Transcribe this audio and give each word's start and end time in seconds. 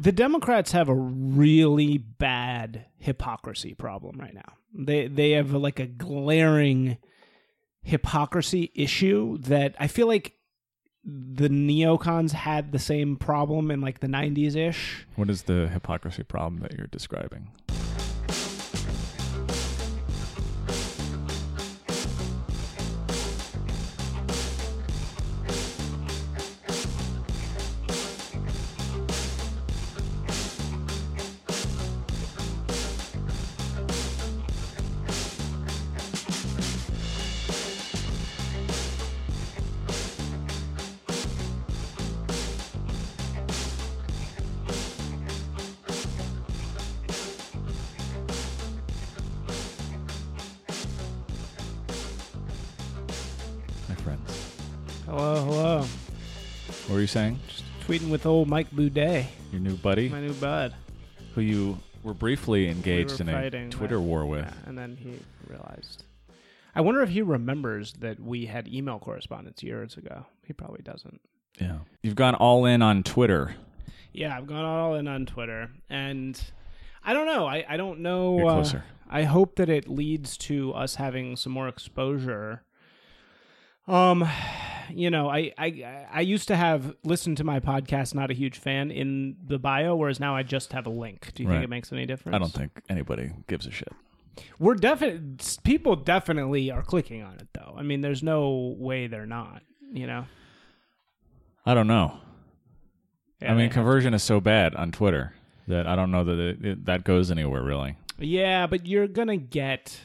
The 0.00 0.12
Democrats 0.12 0.72
have 0.72 0.88
a 0.88 0.94
really 0.94 1.98
bad 1.98 2.86
hypocrisy 2.96 3.74
problem 3.74 4.18
right 4.18 4.32
now. 4.32 4.54
They 4.72 5.08
they 5.08 5.32
have 5.32 5.52
like 5.52 5.78
a 5.78 5.84
glaring 5.84 6.96
hypocrisy 7.82 8.72
issue 8.74 9.36
that 9.42 9.74
I 9.78 9.88
feel 9.88 10.06
like 10.06 10.32
the 11.04 11.50
neocons 11.50 12.30
had 12.30 12.72
the 12.72 12.78
same 12.78 13.16
problem 13.16 13.70
in 13.70 13.82
like 13.82 14.00
the 14.00 14.06
90s 14.06 14.56
ish. 14.56 15.06
What 15.16 15.28
is 15.28 15.42
the 15.42 15.68
hypocrisy 15.68 16.22
problem 16.22 16.62
that 16.62 16.78
you're 16.78 16.86
describing? 16.86 17.50
With 58.10 58.26
old 58.26 58.48
Mike 58.48 58.70
Boudet, 58.72 59.26
Your 59.52 59.60
new 59.60 59.76
buddy, 59.76 60.08
my 60.08 60.20
new 60.20 60.32
bud. 60.34 60.74
who 61.36 61.42
you 61.42 61.78
were 62.02 62.12
briefly 62.12 62.68
engaged 62.68 63.20
we 63.22 63.28
in 63.32 63.54
a 63.54 63.68
Twitter 63.70 64.00
war 64.00 64.26
with. 64.26 64.44
Yeah, 64.44 64.52
and 64.66 64.76
then 64.76 64.96
he 64.96 65.20
realized. 65.46 66.02
I 66.74 66.80
wonder 66.80 67.02
if 67.02 67.10
he 67.10 67.22
remembers 67.22 67.92
that 68.00 68.18
we 68.18 68.46
had 68.46 68.66
email 68.66 68.98
correspondence 68.98 69.62
years 69.62 69.96
ago. 69.96 70.26
He 70.44 70.52
probably 70.52 70.82
doesn't. 70.82 71.20
Yeah. 71.60 71.78
You've 72.02 72.16
gone 72.16 72.34
all 72.34 72.64
in 72.64 72.82
on 72.82 73.04
Twitter. 73.04 73.54
Yeah, 74.12 74.36
I've 74.36 74.48
gone 74.48 74.64
all 74.64 74.96
in 74.96 75.06
on 75.06 75.24
Twitter, 75.24 75.70
and 75.88 76.40
I 77.04 77.12
don't 77.12 77.26
know. 77.26 77.46
I 77.46 77.64
I 77.68 77.76
don't 77.76 78.00
know. 78.00 78.38
You're 78.38 78.48
uh, 78.48 78.54
closer. 78.54 78.84
I 79.08 79.22
hope 79.22 79.54
that 79.56 79.68
it 79.68 79.88
leads 79.88 80.36
to 80.38 80.72
us 80.72 80.96
having 80.96 81.36
some 81.36 81.52
more 81.52 81.68
exposure. 81.68 82.64
Um, 83.86 84.28
you 84.94 85.10
know, 85.10 85.28
I 85.28 85.52
I 85.58 86.06
I 86.12 86.20
used 86.20 86.48
to 86.48 86.56
have 86.56 86.94
listened 87.04 87.36
to 87.38 87.44
my 87.44 87.60
podcast. 87.60 88.14
Not 88.14 88.30
a 88.30 88.34
huge 88.34 88.58
fan 88.58 88.90
in 88.90 89.36
the 89.46 89.58
bio, 89.58 89.94
whereas 89.96 90.20
now 90.20 90.34
I 90.36 90.42
just 90.42 90.72
have 90.72 90.86
a 90.86 90.90
link. 90.90 91.32
Do 91.34 91.42
you 91.42 91.48
Right. 91.48 91.56
think 91.56 91.64
it 91.64 91.70
makes 91.70 91.92
any 91.92 92.06
difference? 92.06 92.34
I 92.34 92.38
don't 92.38 92.52
think 92.52 92.82
anybody 92.88 93.30
gives 93.48 93.66
a 93.66 93.70
shit. 93.70 93.92
We're 94.58 94.74
definitely 94.74 95.36
people 95.64 95.96
definitely 95.96 96.70
are 96.70 96.82
clicking 96.82 97.22
on 97.22 97.34
it 97.34 97.48
though. 97.52 97.74
I 97.76 97.82
mean, 97.82 98.00
there's 98.00 98.22
no 98.22 98.74
way 98.78 99.06
they're 99.06 99.26
not. 99.26 99.62
You 99.92 100.06
know. 100.06 100.26
I 101.66 101.74
don't 101.74 101.86
know. 101.88 102.18
I 103.42 103.54
mean, 103.54 103.70
conversion 103.70 104.12
is 104.14 104.22
so 104.22 104.40
bad 104.40 104.74
on 104.74 104.92
Twitter 104.92 105.34
that 105.66 105.86
I 105.86 105.96
don't 105.96 106.10
know 106.10 106.24
that 106.24 106.38
it, 106.38 106.64
it, 106.64 106.84
that 106.86 107.04
goes 107.04 107.30
anywhere 107.30 107.62
really. 107.62 107.96
Yeah, 108.18 108.66
but 108.66 108.86
you're 108.86 109.08
gonna 109.08 109.36
get. 109.36 109.98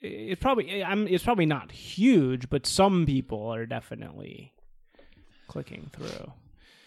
It's 0.00 0.40
probably 0.40 0.70
eh, 0.70 0.84
I'm. 0.86 1.06
It's 1.06 1.24
probably 1.24 1.46
not 1.46 1.72
huge, 1.72 2.48
but 2.48 2.66
some 2.66 3.06
people 3.06 3.52
are 3.52 3.66
definitely 3.66 4.54
clicking 5.46 5.90
through. 5.92 6.32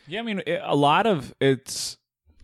Yeah, 0.08 0.20
I 0.20 0.24
mean, 0.24 0.42
it, 0.46 0.62
a 0.64 0.76
lot 0.76 1.06
of 1.06 1.34
it's. 1.40 1.98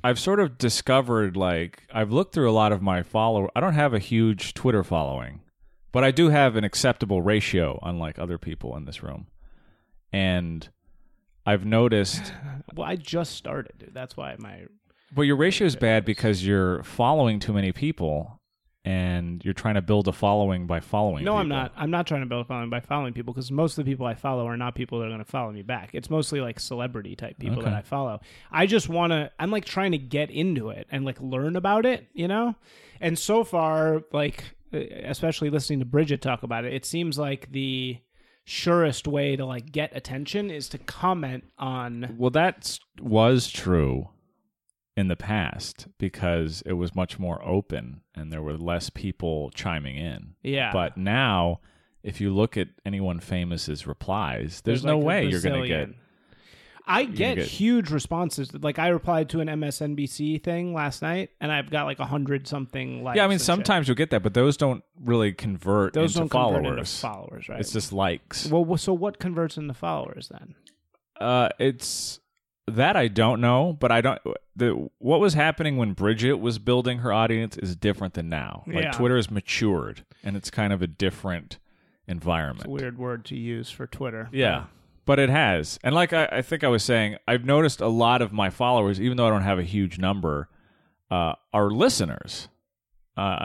I've 0.03 0.19
sort 0.19 0.39
of 0.39 0.57
discovered 0.57 1.35
like 1.35 1.83
I've 1.91 2.11
looked 2.11 2.33
through 2.33 2.49
a 2.49 2.53
lot 2.53 2.71
of 2.71 2.81
my 2.81 3.03
follow. 3.03 3.49
I 3.55 3.59
don't 3.59 3.73
have 3.73 3.93
a 3.93 3.99
huge 3.99 4.53
Twitter 4.53 4.83
following, 4.83 5.41
but 5.91 6.03
I 6.03 6.11
do 6.11 6.29
have 6.29 6.55
an 6.55 6.63
acceptable 6.63 7.21
ratio, 7.21 7.79
unlike 7.81 8.17
other 8.19 8.37
people 8.37 8.77
in 8.77 8.85
this 8.85 9.03
room. 9.03 9.27
And 10.13 10.69
I've 11.45 11.65
noticed, 11.65 12.31
Well, 12.75 12.87
I 12.87 12.95
just 12.95 13.35
started. 13.35 13.73
Dude. 13.79 13.93
That's 13.93 14.15
why 14.15 14.35
my 14.37 14.67
well, 15.15 15.25
your 15.25 15.35
ratio 15.35 15.65
is 15.65 15.75
bad 15.75 16.05
because 16.05 16.45
you're 16.45 16.83
following 16.83 17.39
too 17.39 17.53
many 17.53 17.71
people, 17.71 18.38
and 18.85 19.43
you're 19.43 19.53
trying 19.53 19.75
to 19.75 19.81
build 19.81 20.07
a 20.07 20.13
following 20.13 20.65
by 20.65 20.79
following. 20.79 21.25
no, 21.25 21.35
I'm 21.35 21.49
not. 21.49 21.73
I'm 21.75 21.91
not 21.91 22.07
trying 22.07 22.21
to 22.21 22.25
build 22.25 22.45
a 22.45 22.47
following 22.47 22.69
by 22.69 22.79
following 22.79 23.13
people 23.13 23.33
because 23.33 23.51
most 23.51 23.77
of 23.77 23.85
the 23.85 23.91
people 23.91 24.05
I 24.05 24.15
follow 24.15 24.47
are 24.47 24.55
not 24.55 24.73
people 24.75 24.99
that 24.99 25.05
are 25.05 25.09
going 25.09 25.19
to 25.19 25.25
follow 25.25 25.51
me 25.51 25.63
back. 25.63 25.89
It's 25.93 26.09
mostly 26.09 26.39
like 26.39 26.59
celebrity 26.59 27.15
type 27.15 27.37
people 27.39 27.61
that 27.63 27.73
I 27.73 27.81
follow. 27.81 28.21
I 28.51 28.65
just 28.67 28.87
want 28.87 29.11
to. 29.11 29.31
I'm 29.37 29.51
like 29.51 29.65
trying 29.65 29.91
to 29.91 29.97
get 29.97 30.31
into 30.31 30.69
it 30.69 30.87
and 30.91 31.03
like 31.03 31.19
learn 31.19 31.55
about 31.55 31.85
it, 31.85 32.07
you 32.13 32.27
know. 32.27 32.55
And 33.01 33.19
so 33.19 33.43
far, 33.43 34.03
like 34.13 34.43
uh, 34.73 34.79
especially 35.03 35.49
listening 35.49 35.79
to 35.79 35.85
Bridget 35.85 36.21
talk 36.21 36.43
about 36.43 36.63
it, 36.63 36.73
it 36.73 36.85
seems 36.85 37.19
like 37.19 37.51
the 37.51 37.97
surest 38.45 39.07
way 39.07 39.35
to 39.35 39.45
like 39.45 39.71
get 39.71 39.95
attention 39.95 40.49
is 40.49 40.69
to 40.69 40.77
comment 40.77 41.43
on. 41.57 42.15
Well, 42.17 42.31
that 42.31 42.79
was 43.01 43.49
true 43.49 44.07
in 44.97 45.07
the 45.07 45.15
past 45.15 45.87
because 45.97 46.61
it 46.65 46.73
was 46.73 46.93
much 46.95 47.17
more 47.19 47.41
open 47.45 48.01
and 48.15 48.31
there 48.33 48.41
were 48.41 48.57
less 48.57 48.89
people 48.89 49.49
chiming 49.51 49.95
in. 49.95 50.35
Yeah, 50.43 50.71
But 50.73 50.97
now, 50.97 51.61
if 52.03 52.19
you 52.19 52.33
look 52.33 52.57
at 52.57 52.67
anyone 52.85 53.19
famous's 53.19 53.87
replies, 53.87 54.61
there's, 54.65 54.83
no 54.83 54.97
like 54.97 55.05
way 55.07 55.25
you're 55.27 55.41
going 55.41 55.61
to 55.61 55.67
get. 55.67 55.89
I 56.91 57.03
get, 57.05 57.35
get- 57.35 57.45
huge 57.45 57.91
responses. 57.91 58.51
Like 58.53 58.79
I 58.79 58.87
replied 58.87 59.29
to 59.29 59.41
an 59.41 59.47
MSNBC 59.47 60.41
thing 60.41 60.73
last 60.73 61.03
night, 61.03 61.29
and 61.39 61.51
I've 61.51 61.69
got 61.69 61.85
like 61.85 61.99
a 61.99 62.05
hundred 62.05 62.47
something 62.47 63.03
likes. 63.03 63.15
Yeah, 63.15 63.25
I 63.25 63.27
mean, 63.27 63.33
and 63.33 63.41
shit. 63.41 63.45
sometimes 63.45 63.87
you'll 63.87 63.95
get 63.95 64.09
that, 64.09 64.23
but 64.23 64.33
those 64.33 64.57
don't 64.57 64.83
really 64.99 65.31
convert 65.31 65.93
those 65.93 66.15
into 66.15 66.21
don't 66.21 66.29
followers. 66.31 66.55
convert 66.63 66.79
into 66.79 66.91
followers, 66.91 67.47
right? 67.47 67.59
It's 67.59 67.71
just 67.73 67.93
likes. 67.93 68.47
well, 68.47 68.75
so 68.77 68.91
what 68.93 69.19
converts 69.19 69.55
into 69.55 69.75
followers 69.75 70.29
then? 70.31 70.55
Uh, 71.19 71.49
it's 71.59 72.19
that 72.69 72.95
I 72.95 73.07
don't 73.07 73.41
know, 73.41 73.73
but 73.79 73.91
I 73.91 74.01
don't. 74.01 74.19
The 74.55 74.89
what 74.99 75.19
was 75.19 75.33
happening 75.33 75.77
when 75.77 75.93
Bridget 75.93 76.33
was 76.35 76.59
building 76.59 76.99
her 76.99 77.11
audience 77.13 77.57
is 77.57 77.75
different 77.75 78.13
than 78.13 78.29
now. 78.29 78.63
Like 78.67 78.83
Yeah. 78.85 78.91
Twitter 78.91 79.15
has 79.15 79.29
matured, 79.31 80.03
and 80.23 80.35
it's 80.35 80.49
kind 80.49 80.71
of 80.73 80.81
a 80.81 80.87
different 80.87 81.53
It's 81.53 82.11
environment. 82.13 82.67
a 82.67 82.69
weird 82.69 82.97
word 82.97 83.25
to 83.25 83.35
use 83.35 83.69
for 83.69 83.87
Twitter. 83.87 84.29
Yeah, 84.31 84.65
but 85.05 85.19
it 85.19 85.29
has, 85.29 85.79
and 85.83 85.93
like 85.95 86.13
I, 86.13 86.25
I 86.31 86.41
think 86.41 86.63
I 86.63 86.67
was 86.67 86.83
saying, 86.83 87.17
I've 87.27 87.45
noticed 87.45 87.81
a 87.81 87.87
lot 87.87 88.21
of 88.21 88.31
my 88.33 88.49
followers, 88.49 88.99
even 88.99 89.17
though 89.17 89.27
I 89.27 89.29
don't 89.29 89.43
have 89.43 89.59
a 89.59 89.63
huge 89.63 89.97
number, 89.99 90.49
uh, 91.11 91.33
are 91.53 91.69
listeners. 91.71 92.49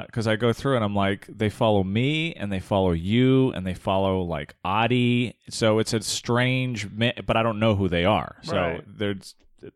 Because 0.06 0.26
I 0.26 0.36
go 0.36 0.52
through 0.52 0.76
and 0.76 0.84
I'm 0.84 0.94
like, 0.94 1.26
they 1.26 1.48
follow 1.50 1.82
me 1.82 2.32
and 2.34 2.52
they 2.52 2.60
follow 2.60 2.92
you 2.92 3.50
and 3.52 3.66
they 3.66 3.74
follow 3.74 4.20
like 4.22 4.54
Adi. 4.64 5.36
So 5.50 5.78
it's 5.80 5.92
a 5.92 6.00
strange, 6.02 6.88
mi- 6.90 7.14
but 7.26 7.36
I 7.36 7.42
don't 7.42 7.58
know 7.58 7.74
who 7.74 7.88
they 7.88 8.04
are. 8.04 8.36
So 8.42 8.56
Right. 8.56 8.84
they're 8.86 9.16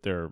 they're 0.03 0.31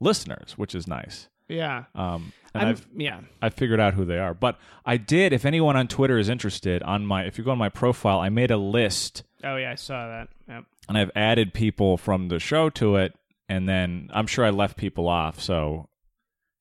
listeners, 0.00 0.54
which 0.56 0.74
is 0.74 0.86
nice. 0.86 1.28
yeah. 1.48 1.84
Um, 1.94 2.32
and 2.54 2.62
I'm, 2.64 2.68
I've 2.70 2.86
yeah. 2.96 3.20
I 3.40 3.50
figured 3.50 3.78
out 3.80 3.94
who 3.94 4.04
they 4.04 4.18
are. 4.18 4.34
But 4.34 4.58
I 4.84 4.96
did. 4.96 5.32
If 5.32 5.44
anyone 5.44 5.76
on 5.76 5.86
Twitter 5.86 6.18
is 6.18 6.28
interested, 6.28 6.82
on 6.82 7.06
my 7.06 7.24
if 7.24 7.38
you 7.38 7.44
go 7.44 7.52
on 7.52 7.58
my 7.58 7.68
profile, 7.68 8.18
I 8.20 8.28
made 8.28 8.50
a 8.50 8.56
list 8.56 9.22
Oh 9.44 9.56
yeah, 9.56 9.70
I 9.70 9.74
saw 9.76 10.06
that. 10.08 10.28
Yep. 10.48 10.64
and 10.88 10.98
I've 10.98 11.10
added 11.14 11.54
people 11.54 11.96
from 11.96 12.28
the 12.28 12.38
show 12.40 12.68
to 12.70 12.96
it, 12.96 13.14
and 13.48 13.68
then 13.68 14.10
I'm 14.12 14.26
sure 14.26 14.44
I 14.44 14.50
left 14.50 14.76
people 14.76 15.06
off. 15.08 15.40
So 15.40 15.88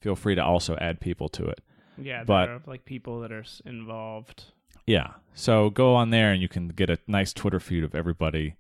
feel 0.02 0.16
free 0.16 0.36
to 0.36 0.44
also 0.44 0.76
add 0.78 1.02
people 1.02 1.28
to 1.30 1.46
it. 1.48 1.60
Yeah, 2.02 2.24
But- 2.24 2.46
there 2.46 2.56
are 2.56 2.62
like 2.66 2.86
people 2.86 3.22
that 3.22 3.32
are 3.32 3.46
involved. 3.66 4.46
Yeah. 4.86 5.14
So 5.34 5.70
go 5.70 5.94
on 5.96 6.10
there 6.10 6.32
and 6.32 6.42
you 6.42 6.48
can 6.48 6.70
get 6.70 6.90
a 6.90 6.98
nice 7.08 7.32
Twitter 7.34 7.60
feed 7.60 7.84
of 7.84 7.94
everybody 7.94 8.56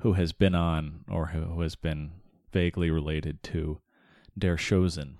who 0.00 0.12
has 0.14 0.32
been 0.32 0.54
on 0.54 1.04
or 1.10 1.26
who 1.28 1.60
has 1.62 1.74
been 1.74 2.12
vaguely 2.52 2.90
related 2.90 3.42
to 3.44 3.80
Der 4.38 4.56
Chosen. 4.56 5.18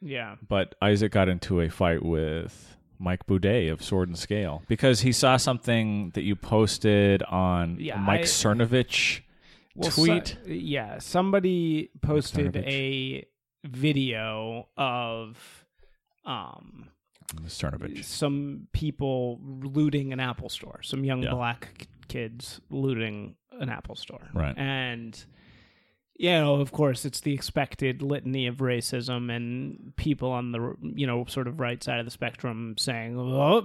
Yeah. 0.00 0.36
But 0.46 0.74
Isaac 0.82 1.12
got 1.12 1.28
into 1.28 1.60
a 1.60 1.68
fight 1.68 2.02
with 2.04 2.76
Mike 2.98 3.26
Boudet 3.26 3.70
of 3.70 3.82
Sword 3.82 4.08
and 4.08 4.18
Scale 4.18 4.62
because 4.68 5.00
he 5.02 5.12
saw 5.12 5.36
something 5.36 6.10
that 6.14 6.22
you 6.22 6.34
posted 6.36 7.22
on 7.24 7.76
Yeah, 7.78 7.96
Mike 7.98 8.20
I- 8.20 8.24
Cernovich 8.24 9.20
Well, 9.76 9.90
so- 9.90 10.04
tweet. 10.06 10.36
yeah, 10.46 10.98
somebody 10.98 11.90
posted 12.02 12.56
a 12.56 13.24
video 13.64 14.68
of 14.76 15.64
um 16.26 16.88
Cernovich. 17.46 18.04
some 18.04 18.68
people 18.72 19.40
looting 19.42 20.12
an 20.12 20.20
Apple 20.20 20.48
store, 20.48 20.80
some 20.82 21.04
young 21.04 21.22
Yeah. 21.22 21.30
black 21.34 21.86
kids 22.08 22.60
looting 22.70 23.34
an 23.52 23.68
Apple 23.68 23.96
store. 23.96 24.28
Right. 24.34 24.56
And 24.56 25.24
you 26.16 26.30
know, 26.30 26.54
of 26.60 26.70
course, 26.70 27.04
it's 27.04 27.20
the 27.22 27.32
expected 27.34 28.00
litany 28.00 28.46
of 28.46 28.58
racism 28.58 29.34
and 29.34 29.92
people 29.96 30.30
on 30.30 30.52
the 30.52 30.76
you 30.94 31.06
know 31.08 31.24
sort 31.24 31.48
of 31.48 31.58
right 31.58 31.82
side 31.82 31.98
of 31.98 32.04
the 32.04 32.10
spectrum 32.12 32.76
saying, 32.78 33.18
"Oh, 33.18 33.58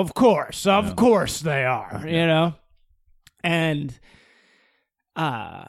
of 0.00 0.14
course, 0.14 0.66
of 0.66 0.86
Yeah. 0.88 0.94
course 0.94 1.40
they 1.40 1.64
are," 1.64 2.04
you 2.06 2.26
know, 2.26 2.54
and 3.42 3.98
uh, 5.16 5.64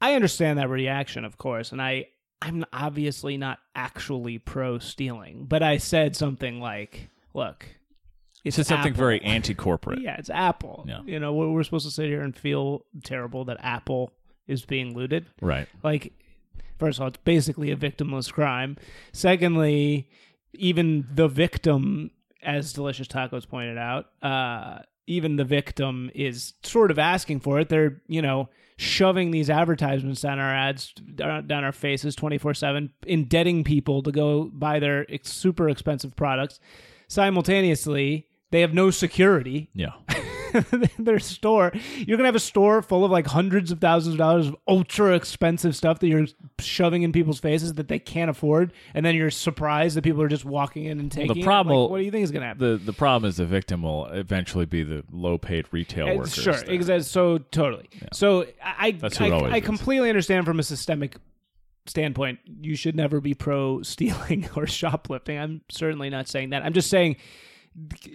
I 0.00 0.14
understand 0.14 0.58
that 0.58 0.68
reaction, 0.68 1.24
of 1.24 1.38
course, 1.38 1.72
and 1.72 1.80
I 1.80 2.08
I'm 2.44 2.64
obviously 2.72 3.36
not 3.36 3.58
actually 3.76 4.38
pro 4.38 4.78
stealing, 4.78 5.44
but 5.48 5.62
I 5.62 5.76
said 5.76 6.16
something 6.16 6.60
like, 6.60 7.08
"Look, 7.34 7.66
It's 8.44 8.56
something 8.56 8.76
Apple. 8.78 8.92
very 8.92 9.22
anti-corporate. 9.22 10.00
Yeah, 10.02 10.16
it's 10.18 10.30
Apple. 10.30 10.84
Yeah. 10.88 11.02
You 11.06 11.20
know, 11.20 11.32
we're, 11.32 11.48
we're 11.50 11.62
supposed 11.62 11.86
to 11.86 11.92
sit 11.92 12.06
here 12.06 12.22
and 12.22 12.36
feel 12.36 12.84
terrible 13.04 13.44
that 13.44 13.58
Apple 13.60 14.12
is 14.48 14.64
being 14.64 14.94
looted. 14.94 15.26
Right. 15.40 15.68
Like, 15.84 16.12
first 16.78 16.98
of 16.98 17.02
all, 17.02 17.08
it's 17.08 17.18
basically 17.18 17.70
a 17.70 17.76
victimless 17.76 18.32
crime. 18.32 18.76
Secondly, 19.12 20.08
even 20.54 21.06
the 21.14 21.28
victim, 21.28 22.10
as 22.42 22.72
Delicious 22.72 23.06
Tacos 23.06 23.48
pointed 23.48 23.78
out, 23.78 24.06
uh, 24.20 24.80
even 25.06 25.36
the 25.36 25.44
victim 25.44 26.10
is 26.14 26.54
sort 26.62 26.90
of 26.90 26.98
asking 26.98 27.40
for 27.40 27.60
it. 27.60 27.68
They're, 27.68 28.02
you 28.06 28.22
know, 28.22 28.48
shoving 28.76 29.30
these 29.30 29.50
advertisements 29.50 30.20
down 30.22 30.38
our 30.38 30.54
ads, 30.54 30.92
down 30.92 31.52
our 31.52 31.72
faces 31.72 32.14
24 32.14 32.54
7, 32.54 32.90
indebting 33.06 33.64
people 33.64 34.02
to 34.02 34.12
go 34.12 34.50
buy 34.52 34.78
their 34.78 35.06
super 35.22 35.68
expensive 35.68 36.16
products. 36.16 36.60
Simultaneously, 37.08 38.28
they 38.50 38.60
have 38.60 38.74
no 38.74 38.90
security 38.90 39.70
Yeah. 39.74 39.92
their 40.98 41.18
store. 41.18 41.72
You're 41.96 42.16
gonna 42.16 42.28
have 42.28 42.34
a 42.34 42.40
store 42.40 42.82
full 42.82 43.04
of 43.04 43.10
like 43.10 43.26
hundreds 43.26 43.70
of 43.72 43.80
thousands 43.80 44.14
of 44.14 44.18
dollars 44.18 44.48
of 44.48 44.56
ultra 44.68 45.14
expensive 45.14 45.74
stuff 45.76 45.98
that 46.00 46.08
you're 46.08 46.26
shoving 46.58 47.02
in 47.02 47.12
people's 47.12 47.40
faces 47.40 47.74
that 47.74 47.88
they 47.88 47.98
can't 47.98 48.30
afford, 48.30 48.72
and 48.94 49.04
then 49.04 49.14
you're 49.14 49.30
surprised 49.30 49.96
that 49.96 50.02
people 50.02 50.22
are 50.22 50.28
just 50.28 50.44
walking 50.44 50.84
in 50.84 51.00
and 51.00 51.10
taking. 51.10 51.34
The 51.34 51.42
problem- 51.42 51.76
Like, 51.82 51.90
what 51.90 51.98
do 51.98 52.04
you 52.04 52.10
think 52.10 52.24
is 52.24 52.30
gonna 52.30 52.46
happen? 52.46 52.66
the 52.70 52.76
the 52.76 52.92
problem 52.92 53.28
is 53.28 53.36
the 53.36 53.46
victim 53.46 53.82
will 53.82 54.06
eventually 54.06 54.66
be 54.66 54.82
the 54.82 55.04
low-paid 55.10 55.66
retail 55.70 56.08
Uh, 56.08 56.14
workers. 56.14 56.34
sure, 56.34 56.54
exactly. 56.66 57.02
So 57.02 57.38
totally. 57.38 57.88
So 58.12 58.42
I, 58.62 58.88
I, 58.88 58.90
who 58.92 59.06
it 59.24 59.32
always 59.32 59.52
I 59.52 59.60
completely 59.60 60.08
understand 60.08 60.46
from 60.46 60.58
a 60.58 60.62
systemic 60.62 61.16
standpoint. 61.86 62.38
You 62.60 62.76
should 62.76 62.94
never 62.94 63.20
be 63.20 63.34
pro 63.34 63.82
stealing 63.82 64.48
or 64.56 64.66
shoplifting. 64.66 65.38
I'm 65.38 65.62
certainly 65.68 66.10
not 66.10 66.28
saying 66.28 66.50
that. 66.50 66.64
I'm 66.64 66.72
just 66.72 66.88
saying, 66.90 67.16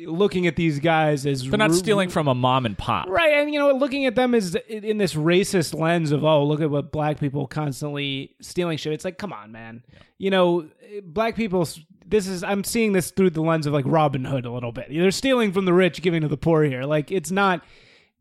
looking 0.05 0.45
at 0.45 0.55
these 0.55 0.79
guys 0.79 1.25
as 1.25 1.47
They're 1.47 1.57
not 1.57 1.73
stealing 1.73 2.09
from 2.09 2.27
a 2.27 2.35
mom 2.35 2.65
and 2.65 2.77
pop. 2.77 3.07
Right, 3.09 3.33
and 3.33 3.51
you 3.51 3.59
know, 3.59 3.71
looking 3.71 4.05
at 4.05 4.15
them 4.15 4.35
as 4.35 4.55
in 4.55 4.97
this 4.97 5.15
racist 5.15 5.77
lens 5.77 6.11
of 6.11 6.23
oh, 6.23 6.45
look 6.45 6.61
at 6.61 6.69
what 6.69 6.91
black 6.91 7.19
people 7.19 7.47
constantly 7.47 8.35
stealing 8.41 8.77
shit. 8.77 8.93
It's 8.93 9.05
like, 9.05 9.17
come 9.17 9.33
on, 9.33 9.51
man. 9.51 9.83
You 10.17 10.29
know, 10.29 10.69
black 11.03 11.35
people. 11.35 11.67
This 12.05 12.27
is 12.27 12.43
I'm 12.43 12.63
seeing 12.63 12.93
this 12.93 13.11
through 13.11 13.31
the 13.31 13.41
lens 13.41 13.65
of 13.65 13.73
like 13.73 13.85
Robin 13.87 14.23
Hood 14.23 14.45
a 14.45 14.51
little 14.51 14.71
bit. 14.71 14.87
They're 14.89 15.11
stealing 15.11 15.51
from 15.51 15.65
the 15.65 15.73
rich, 15.73 16.01
giving 16.01 16.21
to 16.21 16.27
the 16.27 16.37
poor 16.37 16.63
here. 16.63 16.83
Like 16.83 17.11
it's 17.11 17.31
not. 17.31 17.63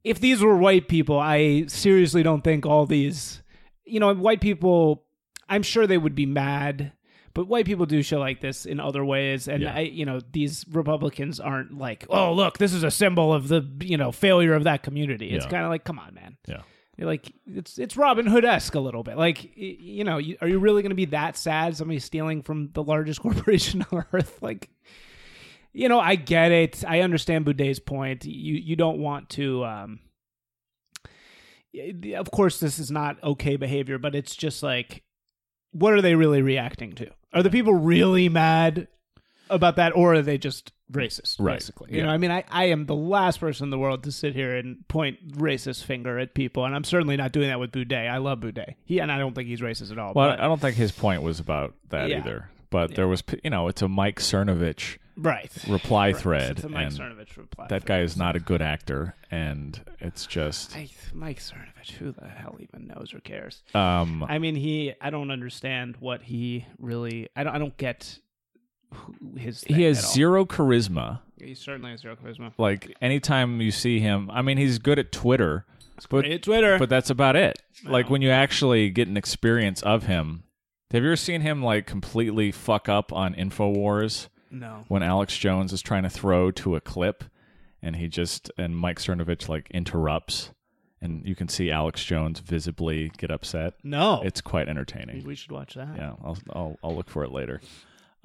If 0.05 0.21
these 0.21 0.41
were 0.41 0.57
white 0.57 0.89
people, 0.89 1.19
I 1.19 1.67
seriously 1.67 2.23
don't 2.23 2.43
think 2.43 2.65
all 2.65 2.87
these. 2.87 3.43
You 3.85 4.01
know, 4.01 4.15
white 4.15 4.41
people. 4.41 5.05
I'm 5.49 5.63
sure 5.63 5.87
they 5.87 5.99
would 5.99 6.17
be 6.17 6.27
mad. 6.27 6.93
But 7.37 7.49
white 7.49 7.67
people 7.67 7.85
do 7.85 8.03
shit 8.03 8.19
like 8.19 8.41
this 8.41 8.65
in 8.65 8.81
other 8.81 9.05
ways, 9.05 9.47
and 9.47 9.63
Yeah. 9.63 9.75
I, 9.77 9.81
you 9.81 10.07
know, 10.07 10.21
these 10.33 10.65
Republicans 10.71 11.39
aren't 11.39 11.77
like, 11.77 12.07
oh, 12.09 12.33
look, 12.33 12.57
this 12.57 12.73
is 12.73 12.83
a 12.83 12.91
symbol 12.91 13.33
of 13.33 13.49
the, 13.49 13.63
you 13.81 13.99
know, 13.99 14.11
failure 14.11 14.55
of 14.55 14.65
that 14.65 14.83
community. 14.83 15.29
It's 15.31 15.45
Yeah. 15.45 15.51
kind 15.51 15.65
of 15.65 15.69
like, 15.69 15.85
come 15.85 15.99
on, 15.99 16.15
man. 16.15 16.39
Yeah. 16.49 16.63
You're 16.97 17.09
like 17.09 17.31
it's 17.47 17.79
it's 17.79 17.95
Robin 17.99 18.27
Hood 18.27 18.47
esque 18.47 18.75
a 18.75 18.81
little 18.81 19.03
bit. 19.03 19.19
Like 19.19 19.55
you 19.55 20.03
know, 20.03 20.17
you, 20.17 20.39
are 20.41 20.49
you 20.49 20.59
really 20.59 20.81
going 20.81 20.97
to 20.97 20.97
be 20.97 21.05
that 21.07 21.37
sad? 21.37 21.77
Somebody 21.77 21.99
stealing 22.01 22.41
from 22.41 22.71
the 22.73 22.83
largest 22.83 23.21
corporation 23.27 23.85
on 23.93 24.07
earth? 24.15 24.39
Like, 24.41 24.71
you 25.75 25.91
know, 25.91 26.01
I 26.01 26.15
get 26.15 26.53
it. 26.53 26.85
I 26.89 27.01
understand 27.01 27.45
Boudet's 27.45 27.81
point. 27.81 28.25
You 28.25 28.55
you 28.55 28.77
don't 28.77 28.99
want 28.99 29.29
to. 29.37 29.63
um 29.67 30.01
Of 32.15 32.31
course, 32.31 32.61
this 32.61 32.79
is 32.79 32.91
not 32.91 33.23
okay 33.23 33.57
behavior, 33.57 33.99
but 33.99 34.15
it's 34.15 34.35
just 34.35 34.63
like, 34.63 35.03
what 35.73 35.93
are 35.93 36.01
they 36.01 36.15
really 36.15 36.41
reacting 36.41 36.93
to? 36.95 37.11
Are 37.37 37.43
the 37.43 37.51
people 37.51 37.75
really 37.75 38.29
mad 38.31 38.89
about 39.51 39.77
that, 39.77 39.95
or 39.95 40.15
are 40.15 40.23
they 40.23 40.39
just 40.39 40.73
racist? 40.91 41.37
Right. 41.39 41.57
Basically, 41.57 41.91
you 41.93 41.99
Yeah. 41.99 42.07
know. 42.07 42.11
I 42.13 42.17
mean, 42.17 42.31
I, 42.31 42.45
I 42.49 42.65
am 42.67 42.87
the 42.87 42.95
last 42.97 43.41
person 43.41 43.65
in 43.65 43.71
the 43.71 43.79
world 43.79 44.05
to 44.05 44.13
sit 44.13 44.35
here 44.35 44.57
and 44.57 44.87
point 44.89 45.35
racist 45.37 45.85
finger 45.85 46.19
at 46.19 46.33
people, 46.35 46.65
and 46.65 46.75
I'm 46.75 46.85
certainly 46.85 47.17
not 47.17 47.33
doing 47.33 47.49
that 47.49 47.61
with 47.61 47.73
Boudet. 47.73 48.09
I 48.11 48.17
love 48.17 48.41
Boudet. 48.41 48.75
He 48.87 49.01
and 49.01 49.13
I 49.13 49.19
don't 49.19 49.35
think 49.35 49.49
he's 49.49 49.61
racist 49.61 49.93
at 49.93 49.99
all. 49.99 50.15
Well, 50.15 50.31
but- 50.31 50.41
I 50.41 50.45
don't 50.45 50.61
think 50.61 50.77
his 50.77 50.93
point 50.93 51.21
was 51.23 51.39
about 51.41 51.75
that 51.91 52.09
Yeah. 52.09 52.19
either. 52.19 52.49
But 52.71 52.95
there 52.95 53.09
was, 53.09 53.23
you 53.45 53.51
know, 53.51 53.69
it's 53.69 53.83
a 53.83 53.89
Mike 53.89 54.19
Cernovich 54.21 54.99
right. 55.17 55.51
reply 55.69 56.09
Right. 56.09 56.17
thread, 56.17 56.51
It's 56.53 56.65
a 56.65 56.69
Mike 56.69 56.89
Cernovich 56.89 57.37
reply. 57.37 57.67
that 57.69 57.85
guy 57.85 58.01
is 58.01 58.17
not 58.17 58.37
a 58.37 58.41
good 58.41 58.61
actor, 58.63 59.15
and 59.31 59.81
it's 60.01 60.27
just, 60.27 60.77
I, 60.77 60.89
Mike 61.15 61.39
Cernovich. 61.39 61.93
Who 61.99 62.13
the 62.13 62.27
hell 62.29 62.57
even 62.61 62.87
knows 62.89 63.15
or 63.15 63.21
cares? 63.21 63.63
um, 63.75 64.25
I 64.29 64.39
mean, 64.39 64.57
he. 64.57 64.93
I 65.01 65.11
don't 65.11 65.31
understand 65.31 65.97
what 66.01 66.23
he 66.23 66.67
really. 66.79 67.29
I 67.37 67.45
don't. 67.45 67.55
I 67.55 67.59
don't 67.59 67.77
get 67.77 68.19
his. 69.37 69.63
he 69.65 69.83
has 69.85 70.13
zero 70.13 70.45
charisma. 70.45 71.21
He 71.39 71.55
certainly 71.55 71.91
has 71.91 72.01
zero 72.01 72.17
charisma. 72.17 72.53
Like 72.59 72.97
anytime 73.01 73.61
you 73.61 73.71
see 73.71 74.01
him, 74.01 74.31
I 74.31 74.43
mean, 74.43 74.57
he's 74.59 74.79
good 74.79 74.99
at 74.99 75.13
Twitter, 75.13 75.65
but 76.09 76.23
Twitter. 76.43 76.79
but 76.79 76.89
that's 76.89 77.11
about 77.11 77.37
it. 77.37 77.61
Like 77.85 78.09
when 78.11 78.23
you 78.23 78.31
actually 78.31 78.91
get 78.91 79.07
an 79.09 79.17
experience 79.17 79.83
of 79.83 80.05
him. 80.05 80.43
Have 80.93 81.03
you 81.03 81.09
ever 81.09 81.17
seen 81.17 81.41
him 81.41 81.63
like 81.63 81.87
completely 81.87 82.53
fuck 82.53 82.89
up 82.89 83.13
on 83.13 83.35
Infowars 83.35 84.29
no. 84.51 84.85
when 84.89 85.03
Alex 85.03 85.37
Jones 85.37 85.73
is 85.73 85.83
trying 85.83 86.05
to 86.05 86.11
throw 86.11 86.51
to 86.53 86.77
a 86.77 86.81
clip, 86.81 87.25
and 87.83 87.97
he 87.97 88.07
just 88.09 88.51
and 88.57 88.77
Mike 88.77 88.99
Cernovich 88.99 89.49
like 89.49 89.69
interrupts, 89.71 90.53
and 91.01 91.27
you 91.27 91.35
can 91.35 91.49
see 91.49 91.73
Alex 91.73 92.05
Jones 92.05 92.39
visibly 92.39 93.11
get 93.19 93.33
upset. 93.33 93.75
No. 93.83 94.23
It's 94.25 94.41
quite 94.41 94.69
entertaining. 94.69 95.25
we 95.25 95.35
should 95.35 95.51
watch 95.51 95.75
that. 95.75 95.97
Yeah, 95.97 96.13
I'll 96.23 96.39
I'll, 96.53 96.79
I'll 96.85 96.97
look 96.97 97.11
for 97.11 97.25
it 97.25 97.33
later. 97.33 97.61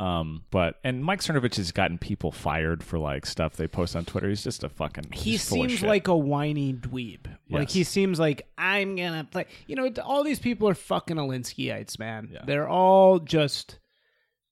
Um, 0.02 0.46
but 0.50 0.80
and 0.84 1.06
Mike 1.06 1.20
Cernovich 1.20 1.58
has 1.58 1.72
gotten 1.72 2.00
people 2.00 2.32
fired 2.32 2.84
for 2.84 2.98
like 2.98 3.24
stuff 3.24 3.56
they 3.56 3.68
post 3.68 3.96
on 3.96 4.04
Twitter. 4.04 4.30
He's 4.30 4.44
just 4.44 4.64
a 4.64 4.70
fucking. 4.70 5.12
He 5.14 5.32
he's 5.32 5.48
full 5.48 5.64
of 5.64 5.70
seems 5.70 5.84
like 5.84 6.08
a 6.08 6.18
whiny 6.18 6.74
dweeb. 6.74 7.28
Like 7.52 7.70
he 7.70 7.84
seems 7.84 8.20
like 8.20 8.48
I'm 8.58 8.96
gonna 8.96 9.28
play. 9.30 9.46
You 9.68 9.76
know, 9.76 9.92
all 10.04 10.24
these 10.24 10.40
people 10.40 10.68
are 10.68 10.74
fucking 10.74 11.18
Alinskyites, 11.18 12.00
man. 12.00 12.30
Yeah. 12.32 12.40
They're 12.48 12.68
all 12.68 13.20
just 13.20 13.78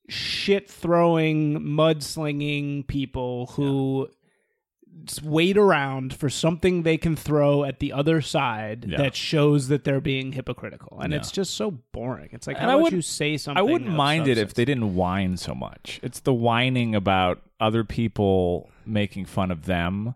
shit 0.08 0.70
throwing, 0.70 1.68
mud 1.68 2.04
slinging 2.04 2.84
people 2.84 3.48
who 3.48 4.08
wait 5.24 5.58
around 5.58 6.14
for 6.14 6.30
something 6.30 6.84
they 6.84 6.98
can 6.98 7.16
throw 7.16 7.64
at 7.64 7.80
the 7.80 7.92
other 7.94 8.22
side 8.22 8.86
Yeah. 8.88 8.98
that 8.98 9.16
shows 9.16 9.68
that 9.70 9.84
they're 9.84 10.02
being 10.02 10.32
hypocritical, 10.34 11.00
and 11.00 11.12
Yeah. 11.14 11.20
it's 11.20 11.32
just 11.32 11.54
so 11.56 11.72
boring. 11.92 12.30
It's 12.32 12.48
like 12.48 12.58
And 12.58 12.66
how 12.66 12.72
I 12.72 12.76
wouldn't- 12.76 12.94
you 12.94 13.02
say 13.02 13.38
something? 13.38 13.58
I 13.60 13.62
wouldn't 13.62 13.92
mind 13.92 14.28
it 14.28 14.38
if 14.38 14.54
they 14.54 14.66
didn't 14.66 14.96
whine 14.96 15.38
so 15.38 15.54
much. 15.56 16.00
It's 16.04 16.20
the 16.20 16.34
whining 16.34 16.96
about 16.96 17.42
other 17.60 17.84
people 17.84 18.70
making 18.86 19.26
fun 19.26 19.52
of 19.52 19.66
them 19.66 20.16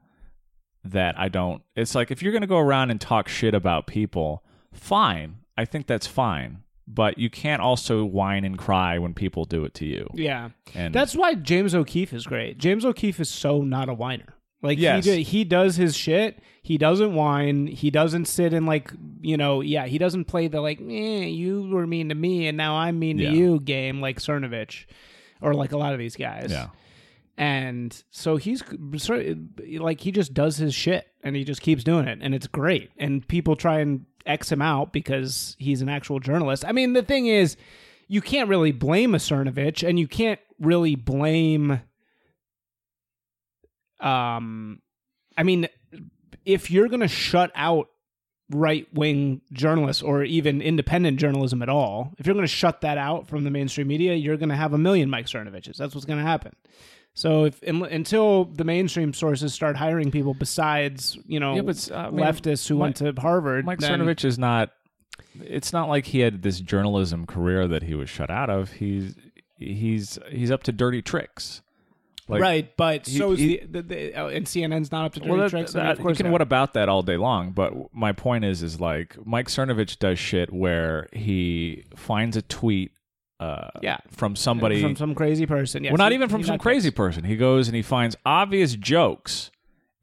that 0.83 1.17
I 1.19 1.29
don't. 1.29 1.61
It's 1.75 1.95
like 1.95 2.11
if 2.11 2.21
you're 2.21 2.31
going 2.31 2.41
to 2.41 2.47
go 2.47 2.59
around 2.59 2.91
and 2.91 2.99
talk 2.99 3.27
shit 3.29 3.53
about 3.53 3.87
people, 3.87 4.43
fine. 4.73 5.37
I 5.57 5.65
think 5.65 5.87
that's 5.87 6.07
fine. 6.07 6.59
But 6.85 7.17
you 7.17 7.29
can't 7.29 7.61
also 7.61 8.03
whine 8.03 8.43
and 8.43 8.57
cry 8.57 8.97
when 8.99 9.13
people 9.13 9.45
do 9.45 9.63
it 9.63 9.73
to 9.75 9.85
you. 9.85 10.09
Yeah. 10.13 10.49
And 10.75 10.93
That's 10.93 11.15
why 11.15 11.33
James 11.35 11.73
O'Keefe 11.73 12.11
is 12.11 12.25
great. 12.25 12.57
James 12.57 12.83
O'Keefe 12.83 13.21
is 13.21 13.29
so 13.29 13.61
not 13.61 13.87
a 13.87 13.93
whiner. 13.93 14.35
Like 14.63 14.79
Yes. 14.79 15.05
he 15.05 15.15
do- 15.17 15.21
he 15.21 15.43
does 15.43 15.75
his 15.75 15.95
shit. 15.95 16.39
He 16.63 16.77
doesn't 16.77 17.13
whine. 17.13 17.67
He 17.67 17.91
doesn't 17.91 18.25
sit 18.25 18.53
and 18.53 18.65
like 18.65 18.91
you 19.21 19.37
know 19.37 19.61
yeah. 19.61 19.85
He 19.85 19.97
doesn't 19.97 20.25
play 20.25 20.47
the 20.47 20.61
like 20.61 20.79
eh, 20.81 21.25
you 21.25 21.69
were 21.69 21.85
mean 21.85 22.09
to 22.09 22.15
me 22.15 22.47
and 22.47 22.57
now 22.57 22.75
I'm 22.77 22.97
mean 22.97 23.19
Yeah. 23.19 23.29
to 23.31 23.35
you 23.35 23.59
game 23.59 23.99
like 24.01 24.19
Cernovich 24.19 24.85
or 25.41 25.53
like 25.53 25.73
a 25.73 25.77
lot 25.77 25.91
of 25.93 25.99
these 25.99 26.15
guys. 26.15 26.47
yeah, 26.51 26.69
And 27.37 28.01
so 28.11 28.37
he's 28.37 28.63
sort 28.97 29.25
of- 29.25 29.37
like 29.81 29.99
he 29.99 30.11
just 30.11 30.33
does 30.33 30.55
his 30.57 30.73
shit 30.73 31.07
and 31.21 31.35
he 31.35 31.43
just 31.43 31.61
keeps 31.61 31.83
doing 31.83 32.07
it 32.07 32.19
and 32.21 32.33
it's 32.33 32.47
great. 32.47 32.91
And 32.97 33.27
people 33.27 33.55
try 33.57 33.79
and 33.79 34.05
X 34.25 34.49
him 34.51 34.61
out 34.61 34.93
because 34.93 35.57
he's 35.59 35.81
an 35.81 35.89
actual 35.89 36.19
journalist. 36.21 36.63
I 36.65 36.71
mean, 36.71 36.93
the 36.93 37.03
thing 37.03 37.25
is, 37.27 37.57
you 38.07 38.21
can't 38.21 38.47
really 38.47 38.71
blame 38.71 39.13
a 39.15 39.17
Cernovich 39.17 39.85
and 39.87 39.99
you 39.99 40.07
can't 40.07 40.39
really 40.59 40.95
blame. 40.95 41.81
Um, 44.03 44.81
I 45.37 45.43
mean, 45.43 45.67
if 46.45 46.69
you're 46.69 46.89
going 46.89 46.99
to 47.01 47.07
shut 47.07 47.51
out 47.55 47.87
right 48.51 48.87
wing 48.93 49.41
journalists 49.51 50.03
or 50.03 50.23
even 50.23 50.61
independent 50.61 51.19
journalism 51.19 51.61
at 51.61 51.69
all, 51.69 52.13
if 52.17 52.27
you're 52.27 52.35
going 52.35 52.45
to 52.45 52.51
shut 52.51 52.81
that 52.81 52.97
out 52.97 53.27
from 53.27 53.43
the 53.43 53.49
mainstream 53.49 53.87
media, 53.87 54.13
you're 54.13 54.37
going 54.37 54.49
to 54.49 54.55
have 54.55 54.73
a 54.73 54.77
million 54.77 55.09
Mike 55.09 55.25
Cernoviches. 55.27 55.77
That's 55.77 55.95
what's 55.95 56.05
going 56.05 56.19
to 56.19 56.25
happen. 56.25 56.53
So 57.15 57.45
if 57.45 57.61
un, 57.67 57.83
until 57.83 58.45
the 58.45 58.63
mainstream 58.63 59.13
sources 59.13 59.53
start 59.53 59.77
hiring 59.77 60.09
people 60.11 60.33
besides 60.33 61.17
you 61.27 61.39
know 61.39 61.55
Yeah, 61.55 61.61
but, 61.61 61.91
uh, 61.91 62.09
leftists 62.09 62.67
who 62.67 62.75
Mike- 62.75 62.99
went 62.99 63.15
to 63.15 63.21
Harvard, 63.21 63.65
Mike 63.65 63.79
then- 63.79 63.99
Cernovich 63.99 64.25
is 64.25 64.37
not. 64.39 64.71
It's 65.39 65.71
not 65.71 65.89
like 65.89 66.07
he 66.07 66.19
had 66.19 66.41
this 66.41 66.59
journalism 66.59 67.25
career 67.25 67.67
that 67.67 67.83
he 67.83 67.93
was 67.93 68.09
shut 68.09 68.31
out 68.31 68.49
of. 68.49 68.71
He's 68.73 69.15
he's 69.57 70.17
he's 70.29 70.49
up 70.51 70.63
to 70.63 70.71
dirty 70.71 71.01
tricks. 71.03 71.61
Like, 72.27 72.41
right? 72.41 72.77
But 72.77 73.07
he- 73.07 73.17
so 73.17 73.31
is 73.33 73.39
he- 73.39 73.57
the, 73.57 73.81
the, 73.81 74.13
oh, 74.13 74.27
and 74.27 74.45
CNN's 74.45 74.91
not 74.91 75.05
up 75.05 75.13
to 75.13 75.19
dirty 75.19 75.31
Well, 75.31 75.39
that, 75.41 75.49
tricks. 75.49 75.75
I 75.75 75.79
mean, 75.79 75.85
that- 75.87 75.97
of 75.97 76.01
course, 76.01 76.17
you 76.19 76.23
can 76.23 76.31
what 76.31 76.41
about 76.41 76.73
that 76.75 76.87
all 76.89 77.01
day 77.03 77.17
long, 77.17 77.51
but 77.51 77.73
my 77.93 78.11
point 78.13 78.45
is, 78.45 78.63
is 78.63 78.79
like 78.79 79.17
Mike 79.25 79.47
Cernovich 79.47 79.99
does 79.99 80.17
shit 80.19 80.53
where 80.53 81.07
he 81.11 81.83
finds 81.95 82.37
a 82.37 82.41
tweet 82.41 82.91
uh, 83.39 83.69
Yeah. 83.81 83.97
from 84.09 84.37
somebody 84.37 84.81
from 84.81 84.95
some 84.95 85.15
crazy 85.15 85.45
person. 85.45 85.83
Yes. 85.83 85.91
well, 85.91 85.97
not 85.97 86.11
He- 86.11 86.15
even 86.15 86.29
from 86.29 86.43
some 86.43 86.57
crazy 86.57 86.91
person. 86.91 87.25
He 87.25 87.35
goes 87.35 87.67
and 87.67 87.75
he 87.75 87.81
finds 87.81 88.15
obvious 88.25 88.75
jokes 88.75 89.51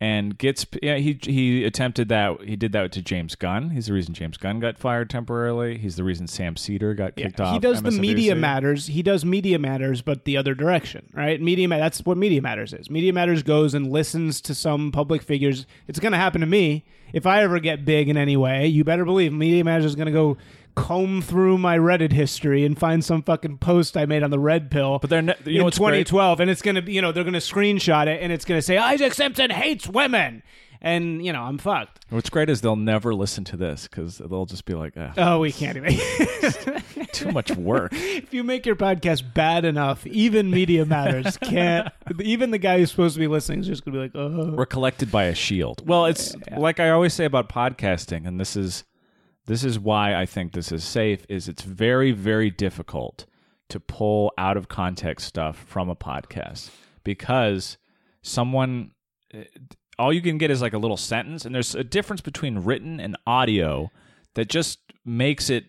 and 0.01 0.39
gets. 0.39 0.67
Yeah, 0.83 0.97
he 0.97 1.19
he 1.23 1.65
attempted 1.65 2.09
that. 2.09 2.43
He 2.43 2.57
did 2.57 2.73
that 2.73 2.91
to 2.93 3.03
James 3.03 3.35
Gunn. 3.35 3.71
He's 3.71 3.87
the 3.87 3.93
reason 3.93 4.15
James 4.15 4.39
Gunn 4.39 4.59
got 4.59 4.79
fired 4.79 5.11
temporarily. 5.11 5.77
He's 5.77 5.97
the 5.97 6.05
reason 6.05 6.27
Sam 6.27 6.57
Seder 6.57 6.95
got 6.95 7.13
Yeah, 7.17 7.27
kicked 7.27 7.41
off. 7.41 7.53
He 7.53 7.59
does 7.59 7.83
the 7.83 7.91
media 7.91 8.35
matters. 8.35 8.87
He 8.87 9.03
does 9.03 9.25
media 9.25 9.59
matters, 9.59 10.01
but 10.01 10.25
the 10.25 10.37
other 10.37 10.55
direction, 10.55 11.11
right? 11.13 11.41
Media. 11.41 11.69
That's 11.69 12.05
what 12.05 12.17
media 12.17 12.41
matters 12.41 12.73
is. 12.73 12.89
Media 12.89 13.13
matters 13.13 13.43
goes 13.43 13.75
and 13.75 13.91
listens 13.91 14.41
to 14.43 14.55
some 14.55 14.91
public 14.91 15.23
figures. 15.23 15.67
It's 15.87 16.01
going 16.01 16.13
to 16.13 16.19
happen 16.19 16.41
to 16.41 16.47
me 16.47 16.85
if 17.13 17.27
I 17.27 17.43
ever 17.43 17.61
get 17.61 17.85
big 17.85 18.09
in 18.09 18.17
any 18.17 18.37
way. 18.37 18.67
You 18.67 18.85
better 18.85 19.05
believe 19.05 19.33
media 19.33 19.65
matters 19.65 19.85
is 19.85 19.97
going 19.97 20.07
to 20.07 20.13
go 20.13 20.39
comb 20.75 21.23
through 21.23 21.59
my 21.59 21.79
Reddit 21.79 22.13
history 22.13 22.65
and 22.65 22.79
find 22.79 23.05
some 23.05 23.23
fucking 23.23 23.59
post 23.59 23.97
I 23.97 24.07
made 24.07 24.23
on 24.23 24.31
the 24.31 24.39
red 24.39 24.71
pill. 24.71 24.99
But 24.99 25.11
they're 25.11 25.23
ne- 25.23 25.35
you 25.45 25.55
know 25.55 25.59
in 25.61 25.65
what's 25.65 25.79
great? 25.79 26.07
2012, 26.07 26.41
and 26.41 26.51
it's 26.51 26.63
going 26.63 26.75
to 26.77 26.83
be, 26.83 26.93
you 26.93 27.03
know, 27.03 27.13
they're 27.13 27.25
going 27.25 27.35
to 27.35 27.41
screenshot 27.41 28.07
it, 28.07 28.23
and 28.23 28.33
it's 28.33 28.45
going 28.45 28.59
to 28.59 28.63
say 28.63 28.77
Isaac 28.79 29.15
Simpson 29.15 29.51
hates 29.51 29.87
women, 29.89 30.43
and 30.81 31.25
you 31.25 31.33
know, 31.33 31.43
I'm 31.43 31.59
fucked. 31.59 32.07
What's 32.11 32.31
great 32.31 32.49
is 32.51 32.61
they'll 32.61 32.75
never 32.77 33.15
listen 33.15 33.45
to 33.45 33.57
this 33.57 33.87
because 33.87 34.19
they'll 34.19 34.47
just 34.47 34.65
be 34.65 34.75
like, 34.75 34.95
ah, 34.97 35.13
Oh, 35.17 35.39
we 35.41 35.53
can't 35.53 35.77
even. 35.77 35.97
too 37.13 37.31
much 37.31 37.51
work. 37.53 37.93
if 37.95 38.33
you 38.35 38.43
make 38.43 38.67
your 38.67 38.77
podcast 38.77 39.35
bad 39.35 39.65
enough, 39.65 40.07
even 40.07 40.51
Media 40.51 40.85
Matters 40.85 41.37
can't. 41.41 41.89
Even 42.21 42.51
the 42.51 42.59
guy 42.59 42.79
who's 42.79 42.91
supposed 42.91 43.15
to 43.15 43.21
be 43.21 43.27
listening 43.29 43.61
is 43.61 43.67
just 43.67 43.85
going 43.85 43.93
to 43.93 43.99
be 43.99 44.19
like, 44.19 44.31
oh. 44.33 44.53
We're 44.57 44.67
collected 44.67 45.13
by 45.13 45.25
a 45.25 45.35
shield. 45.35 45.87
Well, 45.87 46.07
it's 46.07 46.35
like 46.57 46.81
I 46.81 46.91
always 46.91 47.15
say 47.15 47.25
about 47.27 47.49
podcasting, 47.49 48.27
and 48.27 48.41
this 48.41 48.57
is 48.57 48.85
this 49.51 49.65
is 49.65 49.81
why 49.81 50.15
I 50.15 50.27
think 50.27 50.53
this 50.53 50.71
is 50.71 50.85
safe. 50.85 51.27
Is 51.29 51.49
it's 51.49 51.63
very 51.63 52.13
very 52.13 52.51
difficult 52.51 53.27
to 53.69 53.81
pull 53.81 54.33
out 54.39 54.57
of 54.57 54.69
context 54.69 55.27
stuff 55.27 55.65
from 55.67 55.89
a 55.89 55.97
podcast 55.97 56.71
because 57.03 57.77
someone 58.23 58.93
eh, 59.35 59.43
all 59.99 60.13
you 60.13 60.23
can 60.23 60.39
get 60.39 60.53
is 60.53 60.63
like 60.63 60.73
a 60.73 60.79
little 60.79 60.97
sentence, 60.97 61.45
and 61.45 61.53
there's 61.53 61.75
a 61.75 61.83
difference 61.83 62.21
between 62.21 62.61
written 62.61 63.01
and 63.01 63.17
audio 63.27 63.91
that 64.35 64.49
just 64.49 64.79
makes 65.05 65.51
it 65.51 65.65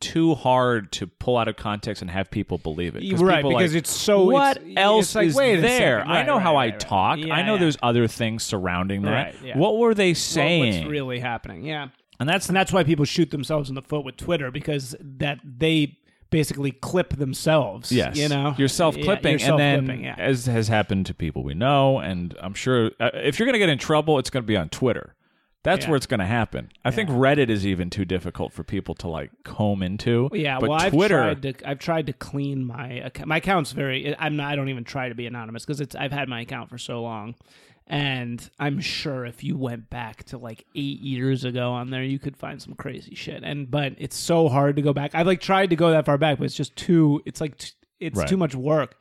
too 0.00 0.34
hard 0.34 0.90
to 0.92 1.06
pull 1.06 1.36
out 1.36 1.46
of 1.46 1.56
context 1.56 2.00
and 2.00 2.10
have 2.10 2.30
people 2.30 2.56
believe 2.56 2.96
it. 2.96 3.02
right, 3.20 3.44
because 3.44 3.74
like, 3.74 3.78
it's 3.78 3.90
so. 3.90 4.24
what 4.24 4.56
it's, 4.56 4.76
else 4.78 5.14
it's 5.14 5.14
like, 5.14 5.26
is 5.26 5.60
there? 5.60 5.98
second. 6.00 6.10
I 6.10 6.22
know 6.22 6.36
right, 6.36 6.42
how 6.42 6.54
right, 6.54 6.62
I 6.62 6.70
right. 6.70 6.80
talk. 6.80 7.18
Yeah, 7.18 7.34
I 7.34 7.42
know 7.42 7.54
yeah. 7.54 7.60
there's 7.60 7.76
other 7.82 8.06
things 8.06 8.44
surrounding 8.44 9.02
that. 9.02 9.10
Right, 9.12 9.34
yeah. 9.44 9.58
What 9.58 9.76
were 9.76 9.92
they 9.92 10.14
saying? 10.14 10.84
what's 10.84 10.90
really 10.90 11.20
happening? 11.20 11.64
Yeah, 11.64 11.88
and 12.20 12.28
that's 12.28 12.46
and 12.48 12.56
that's 12.56 12.72
why 12.72 12.84
people 12.84 13.04
shoot 13.04 13.30
themselves 13.32 13.68
in 13.68 13.74
the 13.74 13.82
foot 13.82 14.04
with 14.04 14.16
Twitter 14.16 14.50
because 14.52 14.94
that 15.00 15.40
they 15.42 15.96
basically 16.30 16.70
clip 16.70 17.16
themselves. 17.16 17.90
yes, 17.90 18.16
you 18.16 18.28
know, 18.28 18.54
you're 18.56 18.68
self-clipping, 18.68 19.40
Yeah, 19.40 19.46
you're 19.46 19.60
and 19.60 19.88
then 19.88 20.00
yeah. 20.00 20.14
as 20.16 20.46
has 20.46 20.68
happened 20.68 21.06
to 21.06 21.14
people 21.14 21.42
we 21.42 21.54
know, 21.54 21.98
and 21.98 22.36
I'm 22.40 22.54
sure 22.54 22.92
uh, 23.00 23.10
if 23.14 23.38
you're 23.40 23.46
going 23.46 23.54
to 23.54 23.58
get 23.58 23.68
in 23.68 23.78
trouble, 23.78 24.18
it's 24.20 24.30
going 24.30 24.44
to 24.44 24.46
be 24.46 24.56
on 24.56 24.68
Twitter. 24.68 25.16
That's 25.62 25.84
Yeah. 25.84 25.90
where 25.90 25.96
it's 25.96 26.06
going 26.06 26.20
to 26.20 26.26
happen. 26.26 26.70
I 26.86 26.90
think 26.90 27.10
Reddit 27.10 27.50
is 27.50 27.66
even 27.66 27.90
too 27.90 28.06
difficult 28.06 28.52
for 28.54 28.62
people 28.64 28.94
to 28.94 29.08
like 29.08 29.30
comb 29.44 29.82
into. 29.82 30.30
Yeah, 30.32 30.58
but 30.58 30.70
well, 30.70 30.88
Twitter. 30.90 31.20
I've 31.20 31.40
tried 31.40 31.58
to 31.58 31.68
I've 31.68 31.78
tried 31.78 32.06
to 32.06 32.12
clean 32.14 32.64
my 32.64 32.88
account. 32.92 33.28
My 33.28 33.36
account's 33.38 33.72
very. 33.72 34.16
I'm 34.18 34.36
not. 34.36 34.52
I 34.52 34.56
don't 34.56 34.68
even 34.70 34.84
try 34.84 35.08
to 35.10 35.14
be 35.14 35.26
anonymous 35.26 35.66
because 35.66 35.80
it's. 35.82 35.94
I've 35.94 36.12
had 36.12 36.28
my 36.30 36.40
account 36.40 36.70
for 36.70 36.78
so 36.78 37.02
long, 37.02 37.34
and 37.86 38.48
I'm 38.58 38.80
sure 38.80 39.24
if 39.26 39.42
you 39.42 39.56
went 39.56 39.90
back 39.90 40.24
to 40.24 40.38
like 40.38 40.64
eight 40.74 41.00
years 41.00 41.44
ago 41.44 41.72
on 41.72 41.90
there, 41.90 42.04
you 42.04 42.18
could 42.18 42.36
find 42.36 42.60
some 42.62 42.74
crazy 42.74 43.14
shit. 43.14 43.42
And 43.42 43.70
but 43.70 43.94
it's 43.98 44.16
so 44.16 44.48
hard 44.48 44.76
to 44.76 44.82
go 44.82 44.92
back. 44.92 45.14
I've 45.14 45.26
like 45.26 45.40
tried 45.40 45.70
to 45.70 45.76
go 45.76 45.90
that 45.90 46.06
far 46.06 46.18
back, 46.18 46.38
but 46.38 46.44
it's 46.44 46.54
just 46.56 46.76
too. 46.76 47.20
It's 47.26 47.40
like 47.40 47.56
t- 47.58 47.72
it's 47.98 48.18
Right. 48.18 48.28
too 48.28 48.36
much 48.36 48.54
work. 48.54 48.96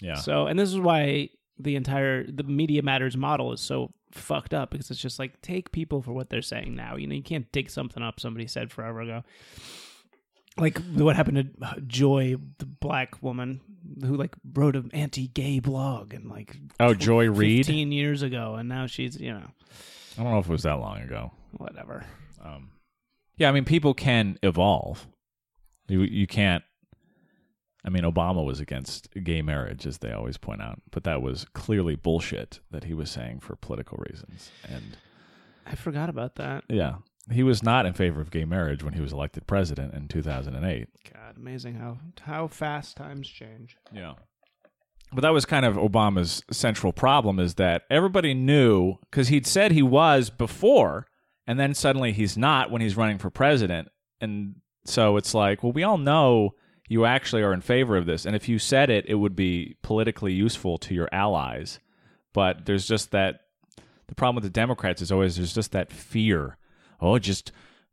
yeah, 0.00 0.14
So, 0.14 0.46
and 0.46 0.58
this 0.58 0.70
is 0.70 0.78
why 0.78 1.30
the 1.58 1.76
entire 1.76 2.24
the 2.30 2.42
media 2.44 2.82
matters 2.82 3.16
model 3.16 3.52
is 3.52 3.60
so 3.60 3.92
fucked 4.12 4.54
up 4.54 4.70
because 4.70 4.90
it's 4.90 5.00
just 5.00 5.18
like 5.18 5.40
take 5.42 5.72
people 5.72 6.00
for 6.02 6.12
what 6.12 6.30
they're 6.30 6.40
saying 6.42 6.74
now. 6.74 6.96
You 6.96 7.06
know, 7.06 7.14
you 7.16 7.22
can't 7.22 7.50
dig 7.52 7.68
something 7.68 8.02
up 8.02 8.20
somebody 8.20 8.46
said 8.46 8.70
forever 8.72 9.00
ago. 9.00 9.22
Like 10.56 10.78
what 10.94 11.16
happened 11.16 11.54
to 11.60 11.80
Joy, 11.80 12.36
the 12.58 12.66
black 12.66 13.22
woman 13.22 13.60
who 14.02 14.16
like 14.16 14.34
wrote 14.52 14.76
an 14.76 14.90
anti-gay 14.92 15.58
blog 15.58 16.14
and 16.14 16.30
like 16.30 16.56
oh, 16.78 16.94
Joy 16.94 17.28
Reid. 17.28 17.66
fifteen 17.66 17.90
years 17.90 18.22
ago, 18.22 18.54
and 18.54 18.68
now 18.68 18.86
she's 18.86 19.20
you 19.20 19.32
know 19.32 19.46
I 20.18 20.22
don't 20.22 20.32
know 20.32 20.38
if 20.38 20.46
it 20.48 20.52
was 20.52 20.62
that 20.62 20.78
long 20.78 20.98
ago. 21.00 21.32
whatever. 21.52 22.04
Um, 22.42 22.70
yeah, 23.36 23.48
I 23.48 23.52
mean, 23.52 23.64
people 23.64 23.94
can 23.94 24.38
evolve. 24.42 25.08
You 25.88 26.02
you 26.02 26.26
can't. 26.26 26.62
I 27.84 27.90
mean, 27.90 28.04
Obama 28.04 28.44
was 28.44 28.60
against 28.60 29.08
gay 29.24 29.42
marriage, 29.42 29.86
as 29.86 29.98
they 29.98 30.10
always 30.12 30.38
point 30.38 30.62
out, 30.62 30.80
but 30.90 31.04
that 31.04 31.20
was 31.20 31.44
clearly 31.52 31.96
bullshit 31.96 32.60
that 32.70 32.84
he 32.84 32.94
was 32.94 33.10
saying 33.10 33.40
for 33.40 33.56
political 33.56 34.02
reasons. 34.08 34.50
And 34.66 34.96
I 35.66 35.74
forgot 35.74 36.08
about 36.08 36.36
that. 36.36 36.64
yeah, 36.68 36.94
he 37.32 37.42
was 37.42 37.62
not 37.62 37.86
in 37.86 37.92
favor 37.92 38.20
of 38.20 38.30
gay 38.30 38.44
marriage 38.44 38.82
when 38.82 38.94
he 38.94 39.00
was 39.00 39.12
elected 39.12 39.46
president 39.46 39.94
in 39.94 40.08
2008. 40.08 40.88
God, 41.12 41.36
amazing 41.36 41.74
how 41.74 41.98
how 42.22 42.48
fast 42.48 42.96
times 42.96 43.28
change. 43.28 43.76
Yeah. 43.92 44.14
But 45.12 45.22
that 45.22 45.32
was 45.32 45.44
kind 45.44 45.64
of 45.64 45.76
Obama's 45.76 46.42
central 46.50 46.92
problem 46.92 47.38
is 47.38 47.54
that 47.54 47.82
everybody 47.88 48.34
knew 48.34 48.96
because 49.10 49.28
he'd 49.28 49.46
said 49.46 49.70
he 49.70 49.82
was 49.82 50.28
before, 50.28 51.06
and 51.46 51.58
then 51.58 51.72
suddenly 51.74 52.12
he's 52.12 52.36
not 52.36 52.70
when 52.70 52.82
he's 52.82 52.96
running 52.96 53.18
for 53.18 53.30
president. 53.30 53.88
And 54.20 54.56
so 54.84 55.16
it's 55.16 55.32
like, 55.32 55.62
well, 55.62 55.72
we 55.72 55.84
all 55.84 55.98
know 55.98 56.54
you 56.88 57.04
actually 57.04 57.42
are 57.42 57.52
in 57.52 57.60
favor 57.60 57.96
of 57.96 58.06
this. 58.06 58.26
And 58.26 58.34
if 58.34 58.48
you 58.48 58.58
said 58.58 58.90
it, 58.90 59.04
it 59.06 59.14
would 59.14 59.36
be 59.36 59.76
politically 59.82 60.32
useful 60.32 60.78
to 60.78 60.94
your 60.94 61.08
allies. 61.12 61.78
But 62.32 62.66
there's 62.66 62.86
just 62.86 63.12
that 63.12 63.40
the 64.08 64.14
problem 64.14 64.36
with 64.36 64.44
the 64.44 64.50
Democrats 64.50 65.00
is 65.00 65.12
always 65.12 65.36
there's 65.36 65.54
just 65.54 65.72
that 65.72 65.92
fear. 65.92 66.58
Oh, 67.04 67.18
just 67.18 67.52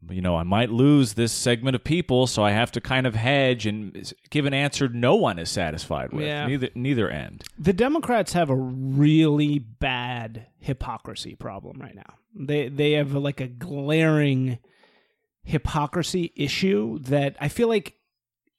you 0.10 0.22
know, 0.22 0.36
I 0.36 0.44
might 0.44 0.72
lose 0.72 1.14
this 1.14 1.32
segment 1.32 1.76
of 1.76 1.84
people, 1.84 2.26
so 2.26 2.44
I 2.44 2.52
have 2.52 2.72
to 2.72 2.82
kind 2.82 3.06
of 3.06 3.14
hedge 3.14 3.68
and 3.68 4.12
give 4.32 4.46
an 4.48 4.54
answer 4.54 4.90
no 4.90 5.14
one 5.16 5.38
is 5.38 5.50
satisfied 5.50 6.12
with. 6.12 6.26
Yeah. 6.26 6.48
Neither 6.48 6.70
neither 6.74 7.10
end. 7.10 7.44
The 7.60 7.74
Democrats 7.74 8.34
have 8.34 8.50
a 8.50 8.56
really 8.56 9.60
bad 9.60 10.48
hypocrisy 10.60 11.36
problem 11.36 11.80
right 11.80 11.96
now. 11.96 12.16
They 12.36 12.70
they 12.70 12.94
have 12.94 13.14
like 13.14 13.42
a 13.42 13.48
glaring 13.48 14.58
hypocrisy 15.44 16.32
issue 16.36 17.00
that 17.00 17.36
I 17.40 17.48
feel 17.48 17.68
like 17.68 17.96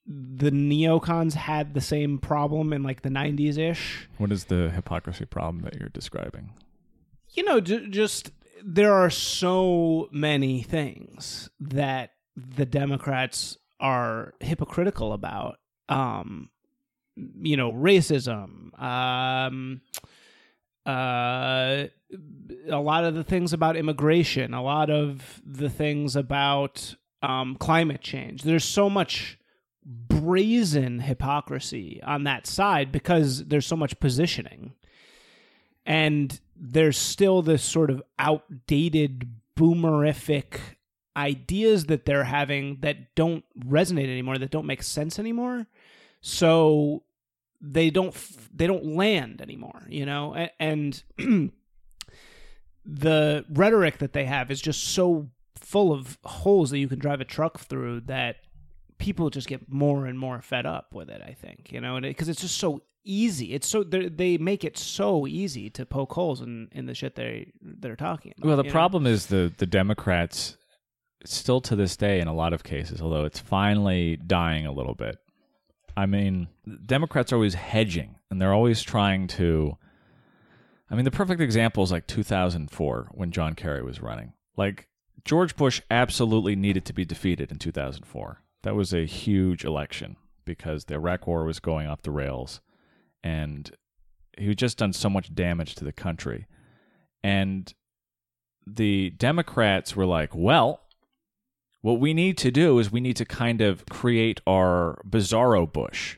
the 0.06 0.50
neocons 0.50 1.34
had 1.34 1.74
the 1.74 1.80
same 1.80 2.18
problem 2.18 2.72
in 2.72 2.82
like 2.82 3.02
the 3.02 3.08
90s 3.08 3.56
ish. 3.56 4.08
What 4.18 4.32
is 4.32 4.46
the 4.46 4.70
hypocrisy 4.70 5.24
problem 5.24 5.62
that 5.62 5.78
you're 5.78 5.88
describing? 5.90 6.52
You 7.30 7.44
know, 7.44 7.60
j- 7.60 7.86
just 7.88 8.32
there 8.64 8.92
are 8.92 9.10
so 9.10 10.08
many 10.12 10.62
things 10.62 11.50
that 11.60 12.10
the 12.36 12.66
Democrats 12.66 13.58
are 13.80 14.34
hypocritical 14.40 15.12
about. 15.12 15.58
Um, 15.88 16.50
you 17.16 17.56
know, 17.56 17.72
racism, 17.72 18.80
um, 18.80 19.82
uh, 20.86 21.86
a 22.68 22.80
lot 22.80 23.04
of 23.04 23.14
the 23.14 23.24
things 23.24 23.52
about 23.52 23.76
immigration, 23.76 24.54
a 24.54 24.62
lot 24.62 24.90
of 24.90 25.42
the 25.44 25.68
things 25.68 26.16
about 26.16 26.94
um, 27.22 27.56
climate 27.56 28.00
change. 28.00 28.42
There's 28.42 28.64
so 28.64 28.88
much 28.88 29.38
brazen 29.84 31.00
hypocrisy 31.00 32.00
on 32.02 32.24
that 32.24 32.46
side 32.46 32.92
because 32.92 33.44
there's 33.44 33.66
so 33.66 33.76
much 33.76 33.98
positioning. 34.00 34.72
And 35.84 36.40
there's 36.64 36.96
still 36.96 37.42
this 37.42 37.64
sort 37.64 37.90
of 37.90 38.00
outdated 38.20 39.28
boomerific 39.58 40.60
ideas 41.16 41.86
that 41.86 42.06
they're 42.06 42.24
having 42.24 42.78
that 42.80 43.14
don't 43.16 43.44
resonate 43.58 44.04
anymore, 44.04 44.38
that 44.38 44.52
don't 44.52 44.64
make 44.64 44.82
sense 44.84 45.18
anymore. 45.18 45.66
So 46.20 47.02
they 47.60 47.90
don't 47.90 48.16
they 48.56 48.68
don't 48.68 48.86
land 48.86 49.42
anymore, 49.42 49.82
you 49.88 50.06
know? 50.06 50.48
And 50.60 51.02
the 52.86 53.44
rhetoric 53.50 53.98
that 53.98 54.12
they 54.12 54.24
have 54.24 54.50
is 54.52 54.60
just 54.60 54.84
so 54.84 55.30
full 55.56 55.92
of 55.92 56.16
holes 56.24 56.70
that 56.70 56.78
you 56.78 56.86
can 56.86 57.00
drive 57.00 57.20
a 57.20 57.24
truck 57.24 57.58
through 57.58 58.02
that 58.02 58.36
people 58.98 59.30
just 59.30 59.48
get 59.48 59.68
more 59.68 60.06
and 60.06 60.16
more 60.16 60.40
fed 60.40 60.64
up 60.64 60.94
with 60.94 61.10
it. 61.10 61.22
I 61.26 61.32
think 61.32 61.72
you 61.72 61.80
know, 61.80 61.96
and 61.96 62.04
because 62.04 62.28
it's 62.28 62.42
just 62.42 62.56
so 62.56 62.82
easy. 63.04 63.52
It's 63.52 63.68
so 63.68 63.82
they're- 63.82 64.10
make 64.38 64.64
it 64.64 64.78
so 64.78 65.26
easy 65.26 65.70
to 65.70 65.86
poke 65.86 66.12
holes 66.12 66.40
in, 66.40 66.68
in 66.72 66.86
the 66.86 66.94
shit 66.94 67.14
they 67.14 67.52
they're 67.60 67.96
talking 67.96 68.32
about. 68.36 68.46
Well, 68.46 68.56
the 68.56 68.64
you 68.64 68.68
know? 68.68 68.72
problem 68.72 69.06
is 69.06 69.26
the 69.26 69.52
the 69.56 69.66
Democrats 69.66 70.56
still 71.24 71.60
to 71.62 71.76
this 71.76 71.96
day 71.96 72.20
in 72.20 72.28
a 72.28 72.34
lot 72.34 72.52
of 72.52 72.64
cases, 72.64 73.00
although 73.00 73.24
it's 73.24 73.38
finally 73.38 74.16
dying 74.16 74.66
a 74.66 74.72
little 74.72 74.94
bit. 74.94 75.18
I 75.96 76.06
mean, 76.06 76.48
Democrats 76.86 77.32
are 77.32 77.36
always 77.36 77.54
hedging 77.54 78.16
and 78.30 78.40
they're 78.40 78.54
always 78.54 78.82
trying 78.82 79.26
to 79.28 79.76
I 80.92 80.94
mean, 80.94 81.06
the 81.06 81.10
perfect 81.10 81.40
example 81.40 81.82
is 81.82 81.90
like 81.90 82.06
2004 82.06 83.08
when 83.12 83.30
John 83.30 83.54
Kerry 83.54 83.82
was 83.82 84.02
running. 84.02 84.34
Like 84.58 84.88
George 85.24 85.56
Bush 85.56 85.80
absolutely 85.90 86.54
needed 86.54 86.84
to 86.84 86.92
be 86.92 87.06
defeated 87.06 87.50
in 87.50 87.58
2004. 87.58 88.42
That 88.62 88.74
was 88.74 88.92
a 88.92 89.06
huge 89.06 89.64
election 89.64 90.16
because 90.44 90.84
the 90.84 90.94
Iraq 90.94 91.26
War 91.26 91.44
was 91.44 91.60
going 91.60 91.86
off 91.86 92.02
the 92.02 92.10
rails, 92.10 92.60
and 93.22 93.70
he 94.38 94.54
just 94.54 94.78
done 94.78 94.92
so 94.92 95.08
much 95.10 95.34
damage 95.34 95.74
to 95.76 95.84
the 95.84 95.92
country, 95.92 96.46
and 97.22 97.72
the 98.66 99.10
Democrats 99.10 99.94
were 99.96 100.06
like, 100.06 100.34
well. 100.34 100.80
What 101.80 101.98
we 101.98 102.14
need 102.14 102.38
to 102.38 102.52
do 102.52 102.78
is 102.78 102.92
we 102.92 103.00
need 103.00 103.16
to 103.16 103.24
kind 103.24 103.60
of 103.60 103.84
create 103.86 104.40
our 104.46 105.02
bizarro 105.04 105.66
Bush, 105.70 106.16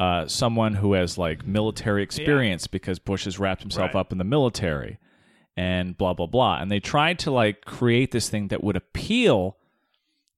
uh, 0.00 0.26
someone 0.26 0.74
who 0.74 0.94
has 0.94 1.16
like 1.16 1.46
military 1.46 2.02
experience 2.02 2.66
because 2.66 2.98
Bush 2.98 3.24
has 3.24 3.38
wrapped 3.38 3.62
himself 3.62 3.94
Right. 3.94 4.00
up 4.00 4.10
in 4.10 4.18
the 4.18 4.24
military 4.24 4.98
and 5.56 5.96
blah 5.96 6.12
blah 6.12 6.26
blah 6.26 6.58
and 6.60 6.72
they 6.72 6.80
tried 6.80 7.20
to 7.20 7.30
like 7.30 7.64
create 7.64 8.10
this 8.10 8.28
thing 8.28 8.48
that 8.48 8.64
would 8.64 8.74
appeal 8.76 9.56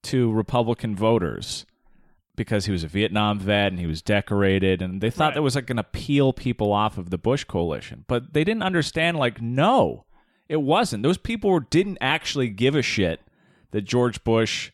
to 0.02 0.30
republican 0.32 0.94
voters 0.94 1.64
because 2.38 2.64
he 2.64 2.72
was 2.72 2.82
a 2.84 2.88
vietnam 2.88 3.38
vet 3.38 3.70
and 3.72 3.78
he 3.78 3.86
was 3.86 4.00
decorated 4.00 4.80
and 4.80 5.00
they 5.02 5.10
thought 5.10 5.26
Right. 5.26 5.34
that 5.34 5.42
was 5.42 5.54
like 5.56 5.66
going 5.66 5.76
to 5.76 5.82
peel 5.84 6.32
people 6.32 6.72
off 6.72 6.96
of 6.96 7.10
the 7.10 7.18
bush 7.18 7.44
coalition 7.44 8.04
but 8.08 8.32
they 8.32 8.44
didn't 8.44 8.62
understand 8.62 9.18
like 9.18 9.42
no 9.42 10.06
it 10.48 10.62
wasn't 10.62 11.02
those 11.02 11.18
people 11.18 11.60
didn't 11.60 11.98
actually 12.00 12.48
give 12.48 12.74
a 12.74 12.80
shit 12.82 13.20
that 13.72 13.82
george 13.82 14.24
bush 14.24 14.70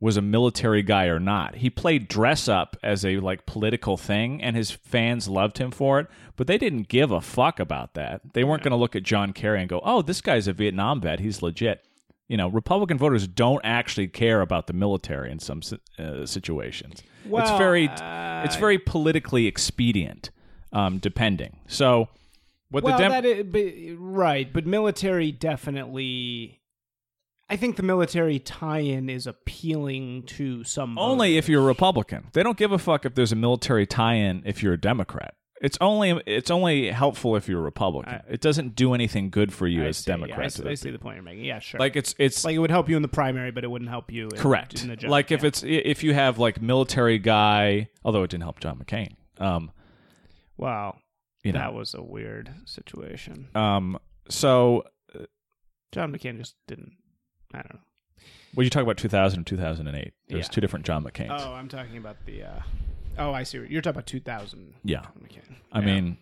was 0.00 0.16
a 0.16 0.20
military 0.20 0.82
guy 0.82 1.04
or 1.06 1.20
not. 1.20 1.54
He 1.54 1.70
played 1.70 2.08
dress 2.08 2.48
up 2.48 2.76
as 2.82 3.04
a 3.04 3.18
like 3.18 3.46
political 3.46 3.96
thing 3.96 4.42
and 4.42 4.56
his 4.56 4.72
fans 4.72 5.28
loved 5.28 5.58
him 5.58 5.70
for 5.70 6.00
it, 6.00 6.08
but 6.34 6.48
they 6.48 6.58
didn't 6.58 6.88
give 6.88 7.12
a 7.12 7.20
fuck 7.20 7.60
about 7.60 7.94
that. 7.94 8.20
They 8.32 8.42
weren't 8.42 8.64
going 8.64 8.72
to 8.72 8.76
look 8.76 8.96
at 8.96 9.04
John 9.04 9.32
Kerry 9.32 9.60
and 9.60 9.68
go, 9.68 9.80
"Oh, 9.84 10.02
this 10.02 10.20
guy's 10.20 10.48
a 10.48 10.52
Vietnam 10.52 11.00
vet. 11.00 11.20
He's 11.20 11.40
legit." 11.40 11.86
You 12.32 12.38
know, 12.38 12.48
Republican 12.48 12.96
voters 12.96 13.28
don't 13.28 13.60
actually 13.62 14.08
care 14.08 14.40
about 14.40 14.66
the 14.66 14.72
military 14.72 15.30
in 15.30 15.38
some 15.38 15.60
uh, 15.98 16.24
situations. 16.24 17.02
it's 17.26 17.58
very 17.58 17.88
uh, 17.88 18.42
it's 18.46 18.56
very 18.56 18.78
politically 18.78 19.46
expedient 19.46 20.30
um, 20.72 20.96
depending. 20.96 21.58
So 21.66 22.08
what 22.70 22.84
well, 22.84 22.96
the 22.96 23.06
Dem- 23.06 23.24
is, 23.26 23.44
but, 23.44 24.02
right, 24.02 24.50
but 24.50 24.64
military 24.64 25.30
definitely. 25.30 26.62
I 27.50 27.56
think 27.56 27.76
the 27.76 27.82
military 27.82 28.38
tie-in 28.38 29.10
is 29.10 29.26
appealing 29.26 30.22
to 30.28 30.64
some. 30.64 30.96
Only 30.96 31.36
if 31.36 31.50
you're 31.50 31.60
a 31.60 31.66
Republican. 31.66 32.28
They 32.32 32.42
don't 32.42 32.56
give 32.56 32.72
a 32.72 32.78
fuck 32.78 33.04
if 33.04 33.14
there's 33.14 33.32
a 33.32 33.36
military 33.36 33.84
tie-in 33.84 34.44
if 34.46 34.62
you're 34.62 34.72
a 34.72 34.80
Democrat. 34.80 35.34
It's 35.62 35.78
only 35.80 36.20
it's 36.26 36.50
only 36.50 36.90
helpful 36.90 37.36
if 37.36 37.48
you're 37.48 37.60
a 37.60 37.62
Republican. 37.62 38.20
it 38.28 38.40
doesn't 38.40 38.74
do 38.74 38.94
anything 38.94 39.30
good 39.30 39.52
for 39.52 39.68
you 39.68 39.84
I 39.84 39.86
as 39.86 39.98
see, 39.98 40.10
yeah, 40.10 40.16
I 40.16 40.18
Democrats. 40.18 40.56
see, 40.56 40.68
I 40.68 40.74
see 40.74 40.90
the 40.90 40.98
point 40.98 41.14
you're 41.16 41.22
making. 41.22 41.44
Yeah, 41.44 41.60
sure. 41.60 41.78
Like 41.78 41.94
it's 41.94 42.16
it's 42.18 42.44
like 42.44 42.56
it 42.56 42.58
would 42.58 42.72
help 42.72 42.88
you 42.88 42.96
in 42.96 43.02
the 43.02 43.08
primary, 43.08 43.52
but 43.52 43.62
it 43.62 43.70
wouldn't 43.70 43.88
help 43.88 44.10
you. 44.10 44.24
In, 44.24 44.36
correct. 44.38 44.82
In 44.82 44.88
the 44.88 44.96
general, 44.96 45.12
like 45.12 45.30
if 45.30 45.42
yeah. 45.42 45.46
it's 45.46 45.62
if 45.64 46.02
you 46.02 46.14
have 46.14 46.40
like 46.40 46.60
military 46.60 47.20
guy, 47.20 47.88
although 48.04 48.24
it 48.24 48.30
didn't 48.30 48.42
help 48.42 48.58
John 48.58 48.76
McCain. 48.76 49.14
Um, 49.38 49.70
wow, 50.56 50.98
you 51.44 51.52
know. 51.52 51.60
that 51.60 51.74
was 51.74 51.94
a 51.94 52.02
weird 52.02 52.50
situation. 52.64 53.46
Um, 53.54 54.00
so 54.28 54.82
John 55.92 56.12
McCain 56.12 56.38
just 56.38 56.56
didn't. 56.66 56.92
I 57.54 57.58
don't 57.58 57.74
know. 57.74 57.80
when 58.54 58.64
you 58.64 58.70
talk 58.70 58.82
about 58.82 58.96
2000 58.96 59.38
and 59.38 59.46
2008, 59.46 60.12
there's 60.28 60.46
Yeah. 60.46 60.48
two 60.50 60.60
different 60.60 60.86
John 60.86 61.04
McCains. 61.04 61.28
Oh, 61.30 61.52
I'm 61.52 61.68
talking 61.68 61.98
about 61.98 62.16
the. 62.26 62.42
Uh, 62.42 62.60
oh, 63.18 63.32
I 63.32 63.42
see. 63.42 63.58
You're 63.68 63.82
talking 63.82 63.96
about 63.96 64.06
2000. 64.06 64.74
Yeah. 64.84 65.02
John 65.02 65.12
McCain. 65.22 65.54
I 65.72 65.80
Yeah. 65.80 65.84
mean, 65.86 66.18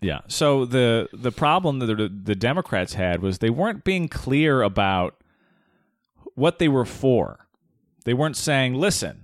yeah. 0.00 0.20
So 0.28 0.64
the 0.64 1.08
the 1.12 1.32
problem 1.32 1.78
that 1.80 1.86
the, 1.86 2.08
the 2.08 2.34
Democrats 2.34 2.94
had 2.94 3.22
was 3.22 3.38
they 3.38 3.50
weren't 3.50 3.84
being 3.84 4.08
clear 4.08 4.62
about 4.62 5.14
what 6.34 6.58
they 6.58 6.68
were 6.68 6.84
for. 6.84 7.46
They 8.04 8.14
weren't 8.14 8.36
saying, 8.36 8.74
"Listen." 8.74 9.22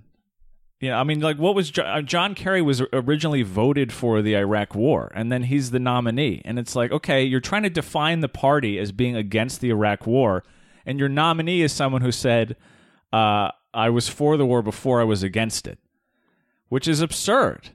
You 0.81 0.89
know, 0.89 0.97
I 0.97 1.03
mean, 1.05 1.21
like, 1.21 1.37
what 1.37 1.55
was 1.55 1.69
Jo- 1.71 1.83
uh, 1.83 2.01
John 2.01 2.35
Kerry 2.35 2.61
was 2.61 2.81
originally 2.91 3.41
voted 3.41 3.93
for 3.93 4.21
the 4.21 4.35
Iraq 4.35 4.75
War, 4.75 5.09
and 5.15 5.31
then 5.31 5.43
he's 5.43 5.71
the 5.71 5.79
nominee, 5.79 6.41
and 6.43 6.59
it's 6.59 6.75
like, 6.75 6.91
okay, 6.91 7.23
you're 7.23 7.39
trying 7.39 7.63
to 7.63 7.69
define 7.69 8.19
the 8.19 8.27
party 8.27 8.77
as 8.77 8.91
being 8.91 9.15
against 9.15 9.61
the 9.61 9.69
Iraq 9.69 10.05
War, 10.05 10.43
and 10.85 10.99
your 10.99 11.07
nominee 11.07 11.61
is 11.61 11.71
someone 11.71 12.01
who 12.01 12.11
said, 12.11 12.57
uh, 13.13 13.49
"I 13.73 13.89
was 13.91 14.09
for 14.09 14.35
the 14.35 14.45
war 14.45 14.61
before 14.61 14.99
I 14.99 15.05
was 15.05 15.23
against 15.23 15.67
it," 15.67 15.79
which 16.73 16.87
is 16.87 17.01
absurd. 17.01 17.69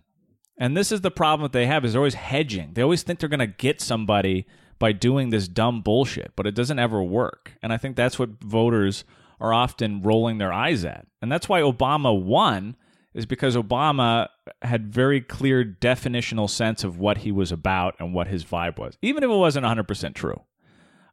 And 0.58 0.76
this 0.76 0.90
is 0.90 1.02
the 1.02 1.10
problem 1.12 1.44
that 1.44 1.52
they 1.52 1.66
have 1.66 1.84
is 1.84 1.92
they're 1.92 2.00
always 2.00 2.14
hedging. 2.14 2.72
They 2.72 2.82
always 2.82 3.04
think 3.04 3.20
they're 3.20 3.28
going 3.28 3.38
to 3.38 3.46
get 3.46 3.80
somebody 3.80 4.44
by 4.80 4.90
doing 4.90 5.30
this 5.30 5.46
dumb 5.46 5.82
bullshit, 5.82 6.32
but 6.34 6.48
it 6.48 6.56
doesn't 6.56 6.80
ever 6.80 7.00
work. 7.00 7.52
And 7.62 7.72
I 7.72 7.76
think 7.76 7.94
that's 7.94 8.18
what 8.18 8.42
voters 8.42 9.04
are 9.40 9.54
often 9.54 10.02
rolling 10.02 10.38
their 10.38 10.52
eyes 10.52 10.84
at. 10.84 11.06
And 11.22 11.30
that's 11.30 11.48
why 11.48 11.60
Obama 11.60 12.20
won 12.20 12.74
is 13.14 13.24
because 13.24 13.54
Obama 13.54 14.30
had 14.62 14.92
very 14.92 15.20
clear 15.20 15.64
definitional 15.64 16.50
sense 16.50 16.82
of 16.82 16.98
what 16.98 17.18
he 17.18 17.30
was 17.30 17.52
about 17.52 17.94
and 18.00 18.12
what 18.12 18.26
his 18.26 18.44
vibe 18.44 18.80
was, 18.80 18.98
even 19.00 19.22
if 19.22 19.30
it 19.30 19.32
wasn't 19.32 19.64
100% 19.64 20.14
true. 20.16 20.40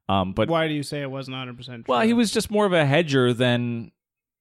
Um, 0.09 0.33
but 0.33 0.49
Why 0.49 0.67
do 0.67 0.73
you 0.73 0.81
say 0.81 1.03
it 1.03 1.11
wasn't 1.11 1.33
100 1.33 1.55
percent? 1.55 1.87
well, 1.87 2.01
he 2.01 2.13
was 2.13 2.31
just 2.31 2.49
more 2.49 2.65
of 2.65 2.73
a 2.73 2.83
hedger 2.83 3.31
than 3.31 3.91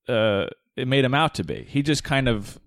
uh, 0.08 0.46
it 0.76 0.88
made 0.88 1.04
him 1.04 1.14
out 1.14 1.34
to 1.34 1.44
be. 1.44 1.66
He 1.68 1.82
just 1.82 2.04
kind 2.04 2.26
of 2.26 2.58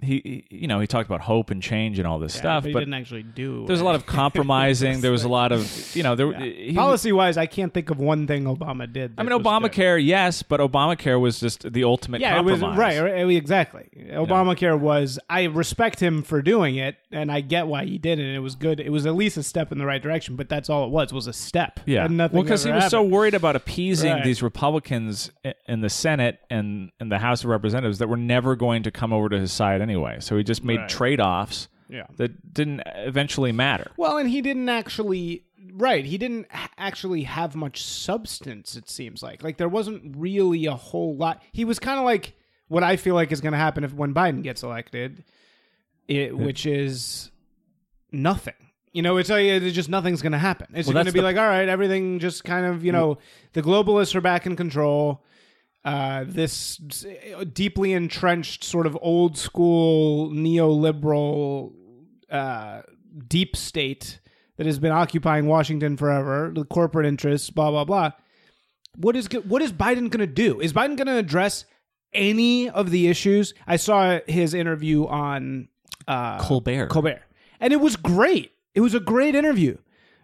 he, 0.00 0.44
you 0.50 0.66
know, 0.68 0.78
he 0.80 0.86
talked 0.86 1.08
about 1.08 1.22
hope 1.22 1.50
and 1.50 1.62
change 1.62 1.98
and 1.98 2.06
all 2.06 2.18
this 2.18 2.34
stuff, 2.34 2.64
but 2.64 2.68
he 2.68 2.72
but 2.74 2.80
didn't 2.80 2.94
actually 2.94 3.22
do. 3.22 3.64
there's 3.66 3.80
a 3.80 3.84
lot 3.84 3.94
of 3.94 4.04
compromising. 4.40 5.00
there 5.00 5.10
was 5.10 5.24
a 5.24 5.28
lot 5.28 5.52
of, 5.52 5.96
you 5.96 6.02
know, 6.02 6.14
there. 6.14 6.32
he- 6.34 6.72
Policy 6.74 7.12
wise, 7.12 7.36
I 7.36 7.46
can't 7.46 7.72
think 7.72 7.90
of 7.90 7.98
one 7.98 8.26
thing 8.26 8.44
Obama 8.44 8.90
did. 8.92 9.14
I 9.18 9.22
mean. 9.22 9.36
Obamacare, 9.38 10.04
yes, 10.04 10.42
but 10.42 10.60
Obamacare 10.60 11.20
was 11.20 11.40
just 11.40 11.72
the 11.72 11.84
ultimate 11.84 12.20
Yeah, 12.20 12.38
it 12.38 12.44
was 12.44 12.60
right, 12.60 13.00
right, 13.00 13.30
exactly. 13.30 13.88
Obamacare 14.12 14.78
was. 14.78 15.18
I 15.30 15.44
respect 15.44 16.00
him 16.00 16.22
for 16.22 16.42
doing 16.42 16.76
it, 16.76 16.96
and 17.10 17.30
I 17.32 17.40
get 17.40 17.66
why 17.66 17.84
he 17.84 17.98
did 17.98 18.18
it. 18.18 18.24
and 18.26 18.34
It 18.36 18.40
was 18.40 18.54
good. 18.54 18.80
It 18.80 18.90
was 18.90 19.06
at 19.06 19.14
least 19.14 19.36
a 19.36 19.42
step 19.42 19.72
in 19.72 19.78
the 19.78 19.86
right 19.86 20.02
direction, 20.02 20.36
but 20.36 20.48
that's 20.48 20.68
all 20.70 20.84
it 20.84 20.90
was. 20.90 21.12
Was 21.12 21.26
a 21.26 21.32
step. 21.32 21.80
Yeah, 21.86 22.04
and 22.04 22.16
nothing. 22.16 22.36
well, 22.36 22.42
because 22.44 22.64
he 22.64 22.70
was 22.72 22.88
so 22.90 23.02
worried 23.02 23.34
about 23.34 23.56
appeasing 23.56 24.12
Right. 24.12 24.24
these 24.24 24.42
Republicans 24.42 25.30
in 25.66 25.80
the 25.80 25.88
Senate 25.90 26.40
and 26.50 26.90
in 27.00 27.08
the 27.08 27.18
House 27.18 27.44
of 27.44 27.50
Representatives 27.50 27.98
that 27.98 28.08
were 28.08 28.16
never 28.16 28.56
going 28.56 28.82
to 28.82 28.90
come 28.90 29.12
over 29.12 29.28
to 29.28 29.38
his 29.38 29.52
side 29.52 29.80
anyway. 29.88 30.18
So 30.20 30.36
he 30.36 30.42
just 30.44 30.64
made 30.64 30.80
Right. 30.80 30.88
trade-offs 30.88 31.68
Yeah. 31.88 32.06
that 32.16 32.52
didn't 32.54 32.82
eventually 32.86 33.52
matter. 33.52 33.90
Well, 33.96 34.18
and 34.18 34.28
he 34.28 34.40
didn't 34.42 34.68
actually. 34.68 35.42
Right, 35.72 36.04
he 36.06 36.16
didn't 36.16 36.46
h- 36.54 36.70
actually 36.78 37.24
have 37.24 37.54
much 37.56 37.82
substance. 37.82 38.76
It 38.76 38.88
seems 38.88 39.22
like 39.22 39.42
like 39.42 39.56
there 39.58 39.68
wasn't 39.68 40.14
really 40.16 40.64
a 40.66 40.74
whole 40.74 41.16
lot. 41.16 41.42
He 41.52 41.64
was 41.64 41.78
kind 41.78 41.98
of 41.98 42.04
like 42.04 42.34
what 42.68 42.82
I 42.82 42.96
feel 42.96 43.14
like 43.14 43.30
is 43.32 43.40
going 43.40 43.52
to 43.52 43.58
happen 43.58 43.84
if 43.84 43.92
when 43.92 44.14
Biden 44.14 44.42
gets 44.42 44.62
elected, 44.62 45.24
it, 46.08 46.36
which 46.36 46.66
is 46.66 47.30
nothing. 48.12 48.54
You 48.92 49.02
know, 49.02 49.18
it's, 49.18 49.28
uh, 49.28 49.34
like, 49.34 49.44
it's 49.44 49.74
just 49.74 49.88
nothing's 49.90 50.22
going 50.22 50.32
to 50.32 50.38
happen. 50.38 50.68
It's 50.74 50.86
Well, 50.88 50.94
going 50.94 51.06
to 51.06 51.12
be 51.12 51.18
the- 51.20 51.24
like, 51.24 51.36
all 51.36 51.46
right, 51.46 51.68
everything 51.68 52.18
just 52.18 52.44
kind 52.44 52.64
of, 52.64 52.84
you 52.84 52.92
know, 52.92 53.18
the 53.52 53.62
globalists 53.62 54.14
are 54.14 54.20
back 54.22 54.46
in 54.46 54.56
control. 54.56 55.22
Uh, 55.86 56.24
this 56.26 56.78
deeply 57.52 57.92
entrenched, 57.92 58.64
sort 58.64 58.88
of 58.88 58.98
old 59.00 59.38
school 59.38 60.30
neoliberal 60.32 61.72
uh, 62.28 62.82
deep 63.28 63.54
state 63.54 64.18
that 64.56 64.66
has 64.66 64.80
been 64.80 64.90
occupying 64.90 65.46
Washington 65.46 65.96
forever, 65.96 66.50
the 66.52 66.64
corporate 66.64 67.06
interests, 67.06 67.50
blah 67.50 67.70
blah 67.70 67.84
blah. 67.84 68.10
What 68.96 69.14
is 69.14 69.28
what 69.44 69.62
is 69.62 69.72
Biden 69.72 70.10
going 70.10 70.18
to 70.18 70.26
do? 70.26 70.60
Is 70.60 70.72
Biden 70.72 70.96
going 70.96 71.06
to 71.06 71.18
address 71.18 71.66
any 72.12 72.68
of 72.68 72.90
the 72.90 73.06
issues? 73.06 73.54
I 73.64 73.76
saw 73.76 74.18
his 74.26 74.54
interview 74.54 75.06
on 75.06 75.68
uh, 76.08 76.40
Colbert. 76.40 76.88
Colbert, 76.88 77.22
and 77.60 77.72
it 77.72 77.80
was 77.80 77.94
great. 77.94 78.50
It 78.74 78.80
was 78.80 78.94
a 78.94 79.00
great 79.00 79.36
interview. 79.36 79.76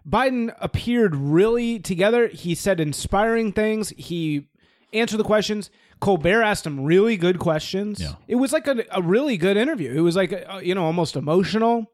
Biden 0.05 0.53
appeared 0.59 1.15
really 1.15 1.79
together. 1.79 2.27
He 2.27 2.53
said 2.53 2.81
inspiring 2.81 3.53
things. 3.53 3.93
He 3.97 4.49
answered 4.93 5.17
the 5.17 5.23
questions. 5.23 5.69
Colbert 5.99 6.41
asked 6.43 6.65
him 6.65 6.83
really 6.83 7.17
good 7.17 7.39
questions. 7.39 7.99
Yeah. 8.01 8.13
It 8.27 8.35
was 8.35 8.51
like 8.53 8.67
a, 8.67 8.83
a 8.91 9.01
really 9.01 9.37
good 9.37 9.57
interview. 9.57 9.91
It 9.93 10.01
was 10.01 10.15
like 10.15 10.31
uh, 10.33 10.59
you 10.63 10.75
know 10.75 10.83
almost 10.85 11.15
emotional, 11.15 11.91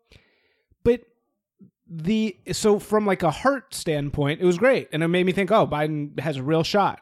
but 0.83 1.01
the 1.88 2.38
so 2.51 2.79
from 2.79 3.05
like 3.05 3.23
a 3.23 3.31
heart 3.31 3.73
standpoint, 3.73 4.41
it 4.41 4.45
was 4.45 4.57
great, 4.57 4.89
and 4.91 5.03
it 5.03 5.07
made 5.07 5.25
me 5.25 5.31
think, 5.31 5.51
oh, 5.51 5.65
Biden 5.67 6.19
has 6.19 6.38
a 6.38 6.43
real 6.43 6.63
shot. 6.63 7.01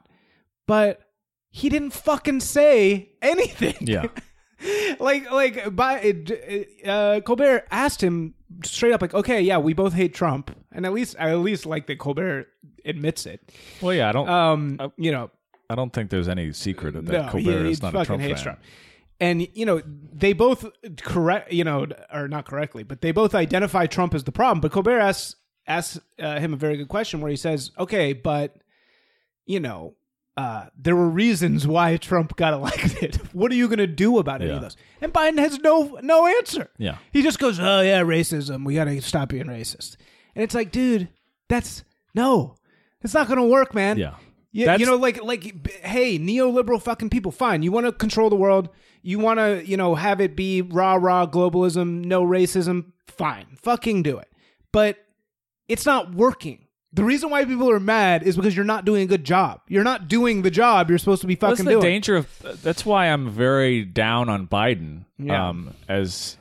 But 0.65 1.01
he 1.49 1.69
didn't 1.69 1.91
fucking 1.91 2.41
say 2.41 3.11
anything. 3.21 3.75
Yeah. 3.81 4.07
like 4.99 5.29
like 5.31 5.75
by 5.75 6.13
uh, 6.85 7.21
Colbert 7.21 7.65
asked 7.71 8.01
him 8.01 8.33
straight 8.63 8.91
up 8.91 9.01
like 9.03 9.13
okay 9.13 9.39
yeah 9.41 9.57
we 9.59 9.73
both 9.73 9.93
hate 9.93 10.15
Trump 10.15 10.49
and 10.71 10.83
at 10.85 10.93
least 10.93 11.15
I 11.19 11.29
at 11.29 11.39
least 11.39 11.67
like 11.67 11.85
that 11.87 11.99
Colbert 11.99 12.47
admits 12.83 13.27
it 13.27 13.51
Well, 13.81 13.93
yeah, 13.93 14.09
I 14.09 14.11
don't. 14.13 14.27
um 14.27 14.91
you 14.97 15.11
know 15.11 15.29
I 15.69 15.75
don't 15.75 15.91
think 15.91 16.09
there's 16.09 16.27
any 16.27 16.51
secret 16.53 16.95
of 16.95 17.05
that. 17.05 17.25
no 17.25 17.29
Colbert 17.31 17.65
he, 17.65 17.71
is 17.71 17.81
not 17.81 17.95
a 17.95 18.05
Trump 18.05 18.21
fan. 18.21 18.35
Trump 18.35 18.59
and 19.19 19.47
you 19.53 19.65
know 19.65 19.81
they 20.13 20.33
both 20.33 20.65
correct 21.01 21.51
you 21.51 21.63
know 21.63 21.87
or 22.13 22.27
not 22.27 22.45
correctly 22.45 22.83
but 22.83 23.01
they 23.01 23.11
both 23.11 23.33
identify 23.35 23.85
Trump 23.85 24.13
as 24.13 24.23
the 24.23 24.31
problem 24.31 24.61
but 24.61 24.71
Colbert 24.71 24.99
asks 24.99 25.35
asks 25.67 25.99
uh, 26.19 26.39
him 26.39 26.53
a 26.53 26.57
very 26.57 26.77
good 26.77 26.87
question 26.87 27.19
where 27.21 27.31
he 27.31 27.37
says 27.37 27.71
okay 27.79 28.13
but 28.13 28.55
you 29.45 29.59
know 29.59 29.95
uh, 30.37 30.67
there 30.77 30.95
were 30.95 31.09
reasons 31.09 31.65
why 31.65 31.97
Trump 31.97 32.35
got 32.35 32.53
elected. 32.53 33.15
what 33.33 33.51
are 33.51 33.55
you 33.55 33.67
going 33.67 33.79
to 33.79 33.87
do 33.87 34.19
about 34.19 34.39
any 34.39 34.51
Yeah. 34.51 34.57
of 34.57 34.61
those? 34.61 34.77
And 35.01 35.11
Biden 35.11 35.39
has 35.39 35.57
no 35.61 35.97
no 36.03 36.27
answer. 36.27 36.69
Yeah. 36.77 36.97
He 37.11 37.23
just 37.23 37.39
goes, 37.39 37.59
"Oh 37.59 37.81
yeah, 37.81 38.01
racism. 38.03 38.63
We 38.63 38.75
got 38.75 38.83
to 38.83 39.01
stop 39.01 39.29
being 39.29 39.45
racist." 39.47 39.97
And 40.35 40.43
it's 40.43 40.53
like, 40.53 40.71
dude, 40.71 41.09
that's 41.49 41.83
no, 42.13 42.53
it's 43.01 43.15
not 43.15 43.25
going 43.27 43.39
to 43.39 43.47
work, 43.47 43.73
man. 43.73 43.97
Yeah. 43.97 44.13
You, 44.51 44.65
That's- 44.65 44.79
you 44.79 44.85
know, 44.85 44.95
like 44.95 45.23
like, 45.23 45.67
hey, 45.83 46.17
neoliberal 46.17 46.81
fucking 46.81 47.09
people, 47.09 47.31
fine. 47.31 47.63
You 47.63 47.71
want 47.71 47.85
to 47.85 47.91
control 47.91 48.29
the 48.29 48.35
world. 48.35 48.69
You 49.03 49.19
want 49.19 49.39
to, 49.39 49.63
you 49.65 49.77
know, 49.77 49.95
have 49.95 50.19
it 50.19 50.35
be 50.35 50.61
rah 50.61 50.95
rah 50.95 51.25
globalism, 51.27 52.03
no 52.05 52.23
racism. 52.25 52.91
Fine, 53.07 53.45
fucking 53.61 54.03
do 54.03 54.17
it. 54.17 54.29
But 54.71 54.97
it's 55.67 55.85
not 55.85 56.13
working. 56.13 56.65
The 56.93 57.03
reason 57.03 57.29
why 57.29 57.43
people 57.45 57.69
are 57.69 57.79
mad 57.79 58.23
is 58.23 58.35
because 58.37 58.55
you're 58.55 58.65
not 58.65 58.85
doing 58.85 59.03
a 59.03 59.05
good 59.05 59.23
job. 59.23 59.61
You're 59.67 59.83
not 59.83 60.07
doing 60.07 60.41
the 60.41 60.49
job 60.49 60.89
you're 60.89 60.97
supposed 60.97 61.21
to 61.21 61.27
be 61.27 61.35
That's 61.35 61.51
fucking 61.59 61.65
the 61.65 61.71
doing. 61.71 61.83
danger 61.83 62.15
of. 62.15 62.61
That's 62.63 62.85
why 62.85 63.07
I'm 63.07 63.29
very 63.29 63.83
down 63.85 64.29
on 64.29 64.47
Biden 64.47 65.05
Yeah. 65.19 65.49
um, 65.49 65.73
as 65.87 66.37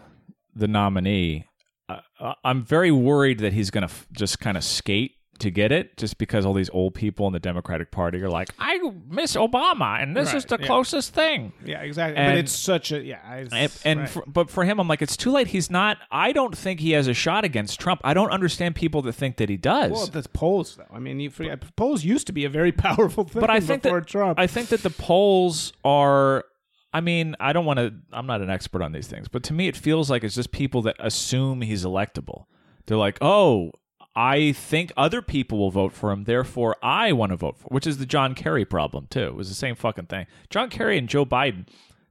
the 0.55 0.69
nominee. 0.69 1.47
Uh, 1.89 2.33
I'm 2.43 2.65
very 2.65 2.91
worried 2.91 3.41
that 3.41 3.53
he's 3.53 3.71
going 3.71 3.87
to 3.87 3.93
f- 3.93 4.07
just 4.13 4.41
kind 4.41 4.57
of 4.57 4.65
skate 4.65 5.16
to 5.39 5.51
get 5.51 5.73
it, 5.73 5.97
just 5.97 6.19
because 6.19 6.45
all 6.47 6.55
these 6.55 6.71
old 6.71 6.95
people 6.95 7.27
in 7.27 7.33
the 7.33 7.39
Democratic 7.39 7.91
Party 7.91 8.23
are 8.23 8.29
like, 8.29 8.49
"I 8.59 8.79
miss 9.09 9.37
Obama, 9.37 10.03
and 10.03 10.17
this 10.17 10.35
is 10.35 10.45
the 10.45 10.59
yeah. 10.61 10.67
closest 10.67 11.15
thing." 11.15 11.53
Yeah, 11.65 11.81
exactly. 11.81 12.17
And- 12.17 12.33
but 12.33 12.39
it's 12.39 12.53
such 12.53 12.93
a 12.93 13.03
yeah. 13.03 13.21
And, 13.31 13.73
and 13.85 14.01
right. 14.01 14.09
for, 14.09 14.25
but 14.27 14.51
for 14.51 14.65
him, 14.65 14.81
I'm 14.81 14.89
like, 14.89 15.03
it's 15.03 15.17
too 15.17 15.31
late. 15.31 15.49
He's 15.49 15.71
not. 15.71 15.99
I 16.11 16.33
don't 16.33 16.57
think 16.57 16.81
he 16.81 16.93
has 16.93 17.09
a 17.09 17.15
shot 17.15 17.45
against 17.45 17.81
Trump. 17.81 18.01
I 18.05 18.15
don't 18.15 18.31
understand 18.31 18.75
people 18.75 19.03
that 19.03 19.13
think 19.13 19.37
that 19.37 19.49
he 19.49 19.57
does. 19.57 19.93
well, 19.93 20.07
the 20.07 20.29
polls 20.29 20.77
though. 20.77 20.95
I 20.95 20.99
mean, 20.99 21.21
you 21.21 21.31
forget, 21.31 21.77
polls 21.77 22.05
used 22.05 22.27
to 22.29 22.33
be 22.33 22.45
a 22.45 22.51
very 22.51 22.73
powerful 22.87 23.25
thing. 23.25 23.41
but 23.41 23.51
I 23.51 23.61
think 23.61 23.83
before 23.83 24.01
that 24.01 24.09
Trump. 24.09 24.39
I 24.39 24.47
think 24.47 24.69
that 24.69 24.83
the 24.83 24.91
polls 24.91 25.73
are. 25.85 26.45
I 26.93 27.01
mean, 27.01 27.37
I 27.39 27.53
don't 27.53 27.67
want 27.67 27.79
to. 27.79 27.93
I'm 28.13 28.27
not 28.27 28.41
an 28.41 28.49
expert 28.49 28.81
on 28.83 28.93
these 28.93 29.07
things, 29.07 29.29
but 29.29 29.43
to 29.45 29.53
me, 29.53 29.69
it 29.69 29.77
feels 29.77 30.09
like 30.09 30.25
it's 30.25 30.35
just 30.35 30.51
people 30.51 30.83
that 30.83 30.97
assume 30.99 31.61
he's 31.61 31.85
electable. 31.85 32.47
They're 32.87 32.97
like, 32.97 33.19
oh, 33.21 33.73
I 34.17 34.53
think 34.53 34.93
other 34.97 35.21
people 35.21 35.59
will 35.59 35.71
vote 35.71 35.93
for 35.93 36.11
him, 36.11 36.25
therefore 36.25 36.77
I 36.83 37.13
want 37.13 37.31
to 37.31 37.37
vote 37.37 37.59
for. 37.59 37.69
Which 37.69 37.87
is 37.87 37.99
the 37.99 38.07
John 38.07 38.35
Kerry 38.35 38.65
problem 38.65 39.07
too. 39.11 39.25
It 39.27 39.35
was 39.37 39.51
the 39.51 39.55
same 39.55 39.75
fucking 39.77 40.07
thing. 40.07 40.27
John 40.51 40.71
Kerry 40.71 40.97
and 40.97 41.09
Joe 41.09 41.27
Biden. 41.27 41.67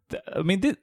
th- 0.10 0.22
I 0.34 0.44
mean, 0.44 0.62
thi- 0.62 0.78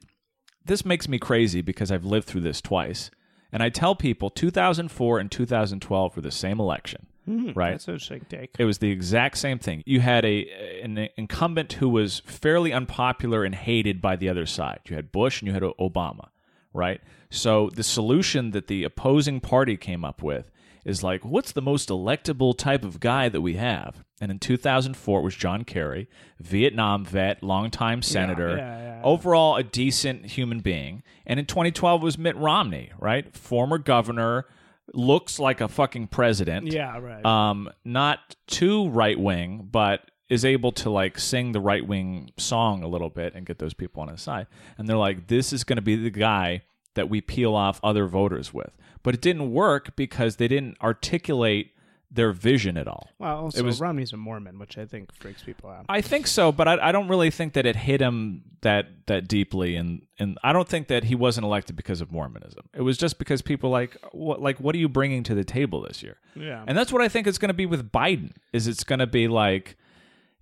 this 0.64 0.84
makes 0.84 1.08
me 1.08 1.18
crazy 1.18 1.60
because 1.62 1.90
I've 1.92 2.04
lived 2.04 2.26
through 2.26 2.42
this 2.42 2.60
twice, 2.60 3.10
and 3.52 3.62
I 3.62 3.68
tell 3.68 3.94
people 3.94 4.30
2004 4.30 5.18
and 5.18 5.30
2012 5.30 6.16
were 6.16 6.22
the 6.22 6.30
same 6.30 6.60
election, 6.60 7.06
hmm, 7.24 7.50
right? 7.54 7.70
that's 7.72 7.88
a 7.88 8.18
take. 8.28 8.54
It 8.58 8.64
was 8.64 8.78
the 8.78 8.90
exact 8.90 9.38
same 9.38 9.58
thing. 9.58 9.82
You 9.86 10.00
had 10.00 10.24
a 10.24 10.48
an 10.82 11.08
incumbent 11.16 11.74
who 11.74 11.88
was 11.88 12.20
fairly 12.26 12.72
unpopular 12.72 13.44
and 13.44 13.54
hated 13.54 14.00
by 14.00 14.16
the 14.16 14.28
other 14.28 14.46
side. 14.46 14.80
You 14.88 14.96
had 14.96 15.10
Bush 15.12 15.40
and 15.40 15.46
you 15.48 15.52
had 15.54 15.62
Obama, 15.62 16.28
right? 16.72 17.00
So 17.30 17.70
the 17.74 17.82
solution 17.82 18.50
that 18.52 18.66
the 18.68 18.84
opposing 18.84 19.40
party 19.40 19.76
came 19.76 20.04
up 20.04 20.22
with 20.22 20.50
is 20.84 21.02
like, 21.02 21.24
what's 21.24 21.52
the 21.52 21.62
most 21.62 21.88
electable 21.88 22.56
type 22.56 22.84
of 22.84 23.00
guy 23.00 23.28
that 23.28 23.40
we 23.40 23.54
have? 23.54 24.04
And 24.20 24.30
in 24.30 24.38
2004, 24.38 25.20
it 25.20 25.22
was 25.22 25.34
John 25.36 25.64
Kerry, 25.64 26.08
Vietnam 26.40 27.04
vet, 27.04 27.42
longtime 27.42 28.02
senator, 28.02 28.56
yeah, 28.56 28.56
yeah, 28.56 28.96
yeah. 28.96 29.00
overall 29.02 29.56
a 29.56 29.62
decent 29.62 30.26
human 30.26 30.60
being. 30.60 31.02
And 31.26 31.40
in 31.40 31.46
2012 31.46 32.02
was 32.02 32.18
Mitt 32.18 32.36
Romney, 32.36 32.90
right? 32.98 33.34
Former 33.36 33.78
governor, 33.78 34.46
looks 34.94 35.38
like 35.38 35.60
a 35.60 35.68
fucking 35.68 36.08
president 36.08 36.66
Yeah, 36.72 36.98
right. 36.98 37.24
um, 37.24 37.70
not 37.84 38.36
too 38.46 38.88
right 38.88 39.18
wing, 39.18 39.68
but 39.70 40.10
is 40.28 40.44
able 40.44 40.72
to 40.72 40.90
like 40.90 41.18
sing 41.18 41.52
the 41.52 41.60
right 41.60 41.86
wing 41.86 42.30
song 42.38 42.82
a 42.82 42.88
little 42.88 43.10
bit 43.10 43.34
and 43.34 43.44
get 43.44 43.58
those 43.58 43.74
people 43.74 44.02
on 44.02 44.08
his 44.08 44.22
side. 44.22 44.46
And 44.78 44.88
they're 44.88 44.96
like, 44.96 45.26
this 45.26 45.52
is 45.52 45.62
going 45.62 45.76
to 45.76 45.82
be 45.82 45.96
the 45.96 46.10
guy 46.10 46.62
that 46.94 47.08
we 47.08 47.20
peel 47.20 47.54
off 47.54 47.80
other 47.82 48.06
voters 48.06 48.52
with. 48.52 48.70
But 49.02 49.14
it 49.14 49.20
didn't 49.20 49.52
work 49.52 49.96
because 49.96 50.36
they 50.36 50.48
didn't 50.48 50.76
articulate 50.80 51.72
their 52.14 52.32
vision 52.32 52.76
at 52.76 52.86
all. 52.86 53.08
well, 53.18 53.38
also 53.38 53.62
was- 53.62 53.80
Romney's 53.80 54.12
a 54.12 54.18
Mormon, 54.18 54.58
which 54.58 54.76
I 54.76 54.84
think 54.84 55.14
freaks 55.14 55.42
people 55.42 55.70
out. 55.70 55.86
I 55.88 56.02
think 56.02 56.26
so, 56.26 56.52
but 56.52 56.68
I, 56.68 56.88
I 56.88 56.92
don't 56.92 57.08
really 57.08 57.30
think 57.30 57.54
that 57.54 57.64
it 57.64 57.74
hit 57.74 58.02
him 58.02 58.42
that 58.60 59.06
that 59.06 59.28
deeply, 59.28 59.76
and 59.76 60.02
and 60.18 60.36
I 60.44 60.52
don't 60.52 60.68
think 60.68 60.88
that 60.88 61.04
he 61.04 61.14
wasn't 61.14 61.46
elected 61.46 61.74
because 61.74 62.02
of 62.02 62.12
Mormonism. 62.12 62.66
It 62.74 62.82
was 62.82 62.98
just 62.98 63.18
because 63.18 63.40
people 63.40 63.70
like 63.70 63.96
what 64.12 64.42
like 64.42 64.60
what 64.60 64.74
are 64.74 64.78
you 64.78 64.90
bringing 64.90 65.22
to 65.22 65.34
the 65.34 65.42
table 65.44 65.80
this 65.80 66.02
year? 66.02 66.18
Yeah. 66.36 66.62
and 66.66 66.76
that's 66.76 66.92
what 66.92 67.00
I 67.00 67.08
think 67.08 67.26
it's 67.26 67.38
going 67.38 67.48
to 67.48 67.54
be 67.54 67.64
with 67.66 67.90
Biden. 67.90 68.32
Is 68.52 68.68
it's 68.68 68.84
going 68.84 68.98
to 68.98 69.06
be 69.06 69.26
like, 69.26 69.78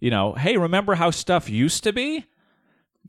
you 0.01 0.11
know, 0.11 0.33
hey, 0.33 0.57
remember 0.57 0.97
how 0.97 1.13
stuff 1.13 1.49
used 1.49 1.85
to 1.85 1.93
be? 1.93 2.27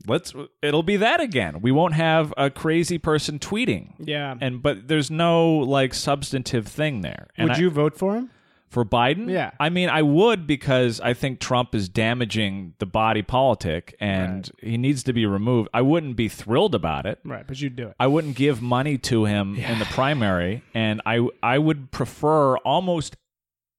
Let's 0.06 0.34
it'll 0.62 0.82
be 0.82 0.96
that 0.96 1.20
again. 1.20 1.60
We 1.60 1.70
won't 1.70 1.94
have 1.94 2.32
a 2.36 2.50
crazy 2.50 2.98
person 2.98 3.38
tweeting, 3.38 3.94
yeah. 3.98 4.34
and 4.40 4.62
but 4.62 4.88
there's 4.88 5.10
no 5.10 5.58
like 5.58 5.94
substantive 5.94 6.66
thing 6.66 7.02
there. 7.02 7.28
And 7.36 7.48
Would 7.48 7.58
I- 7.58 7.60
you 7.60 7.70
vote 7.70 7.96
for 7.96 8.16
him? 8.16 8.30
for 8.72 8.86
Biden? 8.86 9.30
Yeah. 9.30 9.50
I 9.60 9.68
mean, 9.68 9.90
I 9.90 10.00
would 10.00 10.46
because 10.46 10.98
I 10.98 11.12
think 11.12 11.40
Trump 11.40 11.74
is 11.74 11.90
damaging 11.90 12.72
the 12.78 12.86
body 12.86 13.20
politic 13.20 13.94
and 14.00 14.50
he 14.62 14.78
needs 14.78 15.02
to 15.02 15.12
be 15.12 15.26
removed. 15.26 15.68
I 15.74 15.82
wouldn't 15.82 16.16
be 16.16 16.26
thrilled 16.30 16.74
about 16.74 17.04
it. 17.04 17.18
Right, 17.22 17.46
but 17.46 17.60
you'd 17.60 17.76
do 17.76 17.88
it. 17.88 17.96
I 18.00 18.06
wouldn't 18.06 18.34
give 18.34 18.62
money 18.62 18.96
to 18.96 19.26
him 19.26 19.56
in 19.56 19.78
the 19.78 19.84
primary, 19.84 20.62
and 20.72 21.02
I 21.04 21.28
I 21.42 21.58
would 21.58 21.90
prefer 21.90 22.56
almost 22.56 23.16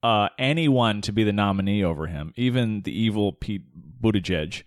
uh, 0.03 0.29
anyone 0.37 1.01
to 1.01 1.11
be 1.11 1.23
the 1.23 1.33
nominee 1.33 1.83
over 1.83 2.05
him, 2.05 2.31
even 2.35 2.83
the 2.83 2.95
evil 2.95 3.33
Pete 3.33 3.63
Buttigieg. 3.99 4.61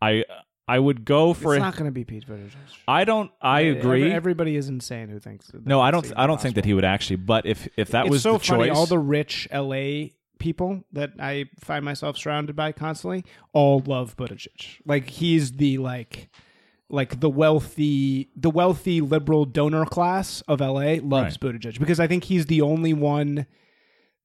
I 0.00 0.24
I 0.68 0.78
would 0.80 1.04
go 1.04 1.32
for 1.32 1.54
it's 1.54 1.58
it. 1.60 1.62
not 1.62 1.74
going 1.74 1.84
to 1.86 1.92
be 1.92 2.04
Pete 2.04 2.26
Buttigieg. 2.26 2.50
I 2.88 3.04
don't. 3.04 3.30
I 3.40 3.60
agree. 3.60 4.02
Every- 4.02 4.12
everybody 4.12 4.56
is 4.56 4.68
insane 4.68 5.08
who 5.08 5.20
thinks. 5.20 5.50
No, 5.64 5.80
I 5.80 5.90
don't. 5.90 6.12
I 6.16 6.26
don't 6.26 6.40
think 6.40 6.56
that 6.56 6.64
he 6.64 6.74
would 6.74 6.84
actually. 6.84 7.16
But 7.16 7.46
if 7.46 7.68
if 7.76 7.90
that 7.90 8.06
It's 8.06 8.10
was 8.10 8.22
so 8.22 8.34
the 8.38 8.38
funny. 8.44 8.68
choice, 8.68 8.76
All 8.76 8.86
the 8.86 8.98
rich 8.98 9.46
LA 9.52 10.08
people 10.38 10.84
that 10.92 11.10
I 11.20 11.46
find 11.60 11.84
myself 11.84 12.18
surrounded 12.18 12.56
by 12.56 12.72
constantly 12.72 13.24
all 13.52 13.80
love 13.86 14.16
Buttigieg. 14.16 14.80
Like 14.84 15.08
he's 15.08 15.52
the 15.52 15.78
like 15.78 16.28
like 16.90 17.20
the 17.20 17.30
wealthy 17.30 18.30
the 18.36 18.50
wealthy 18.50 19.00
liberal 19.00 19.44
donor 19.44 19.84
class 19.86 20.42
of 20.48 20.60
LA 20.60 20.96
loves 21.00 21.36
Buttigieg 21.38 21.78
because 21.78 22.00
I 22.00 22.06
think 22.08 22.24
he's 22.24 22.46
the 22.46 22.60
only 22.60 22.92
one 22.92 23.46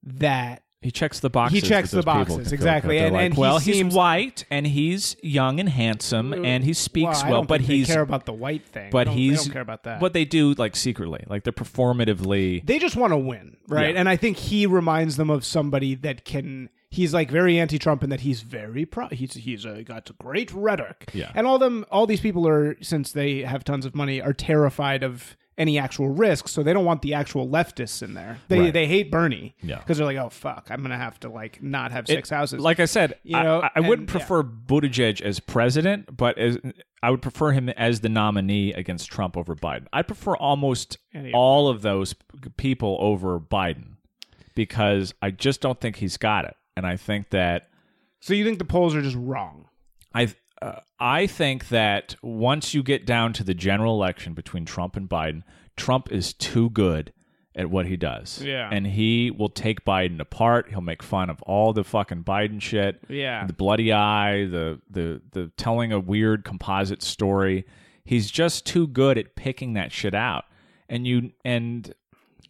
that 0.02 0.62
He 0.82 0.90
checks 0.90 1.20
the 1.20 1.30
boxes. 1.30 1.62
He 1.62 1.68
checks 1.68 1.90
the 1.92 2.02
boxes, 2.02 2.52
exactly. 2.52 2.98
And- 2.98 3.14
like, 3.14 3.22
and 3.26 3.34
he 3.34 3.40
well, 3.40 3.60
seems- 3.60 3.76
he's 3.78 3.94
white 3.94 4.44
and 4.50 4.66
he's 4.66 5.16
young 5.22 5.60
and 5.60 5.68
handsome 5.68 6.32
and 6.32 6.64
he 6.64 6.72
speaks 6.74 7.22
well, 7.22 7.30
well, 7.30 7.42
but 7.44 7.60
he's 7.60 7.86
care 7.86 8.02
about 8.02 8.26
the 8.26 8.32
white 8.32 8.66
thing. 8.66 8.90
but 8.90 9.04
They 9.04 9.04
don't- 9.10 9.16
he's 9.16 9.38
they 9.38 9.44
don't 9.44 9.52
care 9.52 9.62
about 9.62 9.84
that. 9.84 10.00
But 10.00 10.12
they 10.12 10.24
do 10.24 10.54
like 10.54 10.74
secretly, 10.76 11.24
like 11.28 11.44
they're 11.44 11.52
performatively. 11.52 12.64
they 12.66 12.78
just 12.78 12.96
want 12.96 13.12
to 13.12 13.16
win, 13.16 13.56
right? 13.68 13.94
Yeah. 13.94 14.00
And 14.00 14.08
I 14.08 14.16
think 14.16 14.36
he 14.36 14.66
reminds 14.66 15.16
them 15.16 15.30
of 15.30 15.44
somebody 15.44 15.94
that 15.96 16.24
can. 16.24 16.68
He's 16.90 17.14
like 17.14 17.30
very 17.30 17.58
anti-Trump 17.58 18.04
in 18.04 18.10
that 18.10 18.20
he's 18.20 18.42
very 18.42 18.84
pro. 18.84 19.08
He's 19.08 19.32
he's 19.34 19.64
uh, 19.64 19.82
got 19.84 20.10
great 20.18 20.52
rhetoric. 20.52 21.10
Yeah. 21.14 21.32
And 21.34 21.46
all 21.46 21.58
them, 21.58 21.86
all 21.90 22.06
these 22.06 22.20
people 22.20 22.46
are 22.46 22.76
since 22.82 23.12
they 23.12 23.40
have 23.42 23.64
tons 23.64 23.86
of 23.86 23.94
money 23.94 24.20
are 24.20 24.34
terrified 24.34 25.02
of 25.02 25.36
any 25.62 25.78
actual 25.78 26.08
risk, 26.08 26.48
so 26.48 26.62
they 26.62 26.72
don't 26.72 26.84
want 26.84 27.00
the 27.02 27.14
actual 27.14 27.48
leftists 27.48 28.02
in 28.02 28.14
there. 28.14 28.38
They 28.48 28.58
Right. 28.60 28.72
they 28.72 28.86
hate 28.86 29.10
Bernie. 29.10 29.54
Yeah. 29.62 29.78
Because 29.78 29.96
they're 29.96 30.06
like, 30.06 30.16
oh 30.18 30.28
fuck, 30.28 30.66
I'm 30.70 30.82
gonna 30.82 30.98
have 30.98 31.18
to 31.20 31.28
like 31.30 31.62
not 31.62 31.92
have 31.92 32.06
six 32.06 32.30
It- 32.30 32.34
houses. 32.34 32.60
Like 32.60 32.80
I 32.80 32.84
said, 32.84 33.14
You 33.22 33.36
I- 33.38 33.42
know, 33.42 33.60
I, 33.62 33.70
I 33.76 33.80
wouldn't 33.80 34.10
and- 34.10 34.20
yeah. 34.20 34.26
prefer 34.26 34.42
Buttigieg 34.42 35.20
as 35.22 35.40
president, 35.40 36.16
but 36.16 36.36
as 36.38 36.58
I 37.02 37.10
would 37.10 37.22
prefer 37.22 37.52
him 37.52 37.68
as 37.70 38.00
the 38.00 38.08
nominee 38.08 38.72
against 38.72 39.10
Trump 39.10 39.36
over 39.36 39.56
Biden. 39.56 39.86
I 39.92 40.02
prefer 40.02 40.36
almost 40.36 40.98
all 41.34 41.68
of 41.68 41.82
those 41.82 42.14
people 42.56 42.96
over 43.00 43.40
Biden 43.40 43.96
because 44.54 45.14
I 45.22 45.30
just 45.30 45.60
don't 45.60 45.80
think 45.80 45.96
he's 45.96 46.16
got 46.16 46.44
it, 46.44 46.54
and 46.76 46.86
I 46.86 46.96
think 46.96 47.30
that 47.30 47.68
so 48.20 48.34
you 48.34 48.44
think 48.44 48.58
the 48.58 48.64
polls 48.64 48.94
are 48.94 49.02
just 49.02 49.16
wrong? 49.18 49.66
I 50.14 50.28
uh, 50.62 50.80
I 51.00 51.26
think 51.26 51.68
that 51.68 52.14
once 52.22 52.72
you 52.72 52.82
get 52.82 53.04
down 53.04 53.32
to 53.34 53.44
the 53.44 53.54
general 53.54 53.94
election 53.94 54.32
between 54.34 54.64
Trump 54.64 54.96
and 54.96 55.08
Biden, 55.08 55.42
Trump 55.76 56.12
is 56.12 56.32
too 56.32 56.70
good 56.70 57.12
at 57.54 57.68
what 57.68 57.86
he 57.86 57.96
does. 57.96 58.40
Yeah. 58.42 58.68
And 58.70 58.86
he 58.86 59.30
will 59.30 59.48
take 59.48 59.84
Biden 59.84 60.20
apart. 60.20 60.68
He'll 60.70 60.80
make 60.80 61.02
fun 61.02 61.30
of 61.30 61.42
all 61.42 61.72
the 61.72 61.84
fucking 61.84 62.24
Biden 62.24 62.62
shit. 62.62 63.00
Yeah. 63.08 63.46
The 63.46 63.52
bloody 63.52 63.92
eye, 63.92 64.46
the 64.46 64.80
the 64.88 65.20
the 65.32 65.50
telling 65.56 65.92
a 65.92 66.00
weird 66.00 66.44
composite 66.44 67.02
story. 67.02 67.66
He's 68.04 68.30
just 68.30 68.64
too 68.64 68.86
good 68.86 69.18
at 69.18 69.34
picking 69.34 69.74
that 69.74 69.92
shit 69.92 70.14
out. 70.14 70.44
And 70.88 71.06
you 71.06 71.32
and 71.44 71.92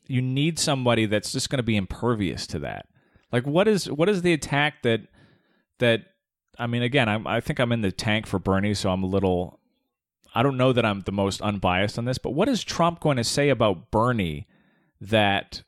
you 0.07 0.21
need 0.21 0.59
somebody 0.59 1.07
that's 1.07 1.33
just 1.33 1.51
going 1.51 1.59
to 1.59 1.65
be 1.65 1.77
impervious 1.77 2.47
to 2.49 2.59
that. 2.61 2.89
Like 3.33 3.47
what 3.47 3.67
is 3.67 3.91
what 3.91 4.09
is 4.09 4.23
the 4.23 4.35
attack 4.35 4.83
that 4.83 5.01
that 5.79 6.12
I 6.59 6.67
mean 6.67 6.83
again 6.83 7.09
I'm, 7.09 7.27
I 7.27 7.41
think 7.41 7.59
I'm 7.59 7.73
in 7.73 7.81
the 7.81 7.93
tank 7.93 8.27
for 8.27 8.39
Bernie 8.39 8.75
so 8.75 8.91
I'm 8.91 9.03
a 9.03 9.07
little 9.07 9.59
I 10.35 10.43
don't 10.43 10.57
know 10.57 10.73
that 10.73 10.85
I'm 10.85 11.01
the 11.01 11.13
most 11.13 11.41
unbiased 11.43 11.99
on 11.99 12.05
this 12.05 12.19
but 12.19 12.31
what 12.31 12.49
is 12.49 12.63
Trump 12.65 13.01
going 13.01 13.17
to 13.17 13.25
say 13.25 13.49
about 13.49 13.91
Bernie 13.91 14.47
that 15.01 15.63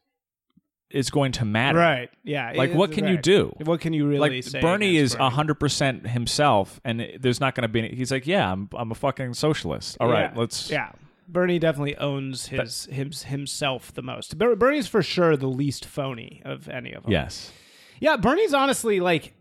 is 0.91 1.11
going 1.11 1.33
to 1.33 1.45
matter. 1.45 1.79
Right. 1.79 2.09
Yeah. 2.23 2.53
Like, 2.55 2.73
what 2.73 2.93
can 2.93 3.09
you 3.09 3.19
do? 3.19 3.53
What 3.65 3.81
can 3.81 3.93
you 3.93 4.07
really 4.07 4.31
Like 4.31 4.45
say? 4.45 4.61
Bernie 4.61 4.97
is 4.97 5.17
Bernie? 5.17 5.31
hundred 5.31 5.55
percent 5.57 6.07
himself, 6.07 6.81
and 6.85 7.05
there's 7.19 7.41
not 7.41 7.57
going 7.57 7.63
to 7.63 7.69
be. 7.69 7.81
Any, 7.81 7.97
he's 7.97 8.13
like, 8.13 8.29
yeah, 8.29 8.51
I'm 8.53 8.69
I'm 8.73 8.93
a 8.93 8.95
fucking 8.95 9.35
socialist. 9.35 9.97
All 9.99 10.09
right, 10.09 10.31
Yeah. 10.33 10.39
let's. 10.39 10.71
Yeah. 10.71 10.93
Bernie 11.27 11.59
definitely 11.59 11.97
owns 11.97 12.47
his, 12.47 12.85
his 12.93 13.25
himself 13.25 13.93
the 13.93 14.03
most. 14.03 14.39
Bernie's 14.39 14.87
for 14.87 15.03
sure 15.03 15.37
the 15.37 15.49
least 15.49 15.85
phony 15.85 16.43
of 16.45 16.69
any 16.69 16.93
of 16.93 17.03
them. 17.03 17.13
Yes. 17.13 17.51
Yeah, 17.99 18.17
Bernie's 18.17 18.55
honestly 18.55 19.01
like 19.01 19.33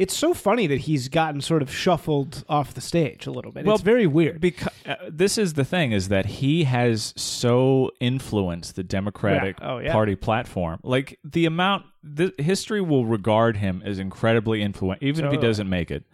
it's 0.00 0.16
so 0.16 0.32
funny 0.32 0.66
that 0.66 0.80
he's 0.80 1.10
gotten 1.10 1.42
sort 1.42 1.60
of 1.60 1.70
shuffled 1.70 2.42
off 2.48 2.72
the 2.72 2.80
stage 2.80 3.26
a 3.26 3.30
little 3.30 3.52
bit. 3.52 3.66
Well, 3.66 3.74
it's 3.74 3.84
very 3.84 4.06
weird. 4.06 4.40
Because 4.40 4.72
uh, 4.86 4.94
this 5.10 5.36
is 5.36 5.52
the 5.52 5.64
thing 5.64 5.92
is 5.92 6.08
that 6.08 6.24
he 6.24 6.64
has 6.64 7.12
so 7.18 7.90
influenced 8.00 8.76
the 8.76 8.82
Democratic 8.82 9.58
Yeah. 9.60 9.70
Oh, 9.70 9.78
yeah. 9.78 9.92
Party 9.92 10.16
platform. 10.16 10.80
Like 10.82 11.18
the 11.22 11.44
amount, 11.44 11.84
the 12.02 12.32
history 12.38 12.80
will 12.80 13.04
regard 13.04 13.58
him 13.58 13.82
as 13.84 13.98
incredibly 13.98 14.62
influential, 14.62 15.06
even 15.06 15.26
if 15.26 15.32
he 15.32 15.36
doesn't 15.36 15.68
make 15.68 15.90
it, 15.90 16.04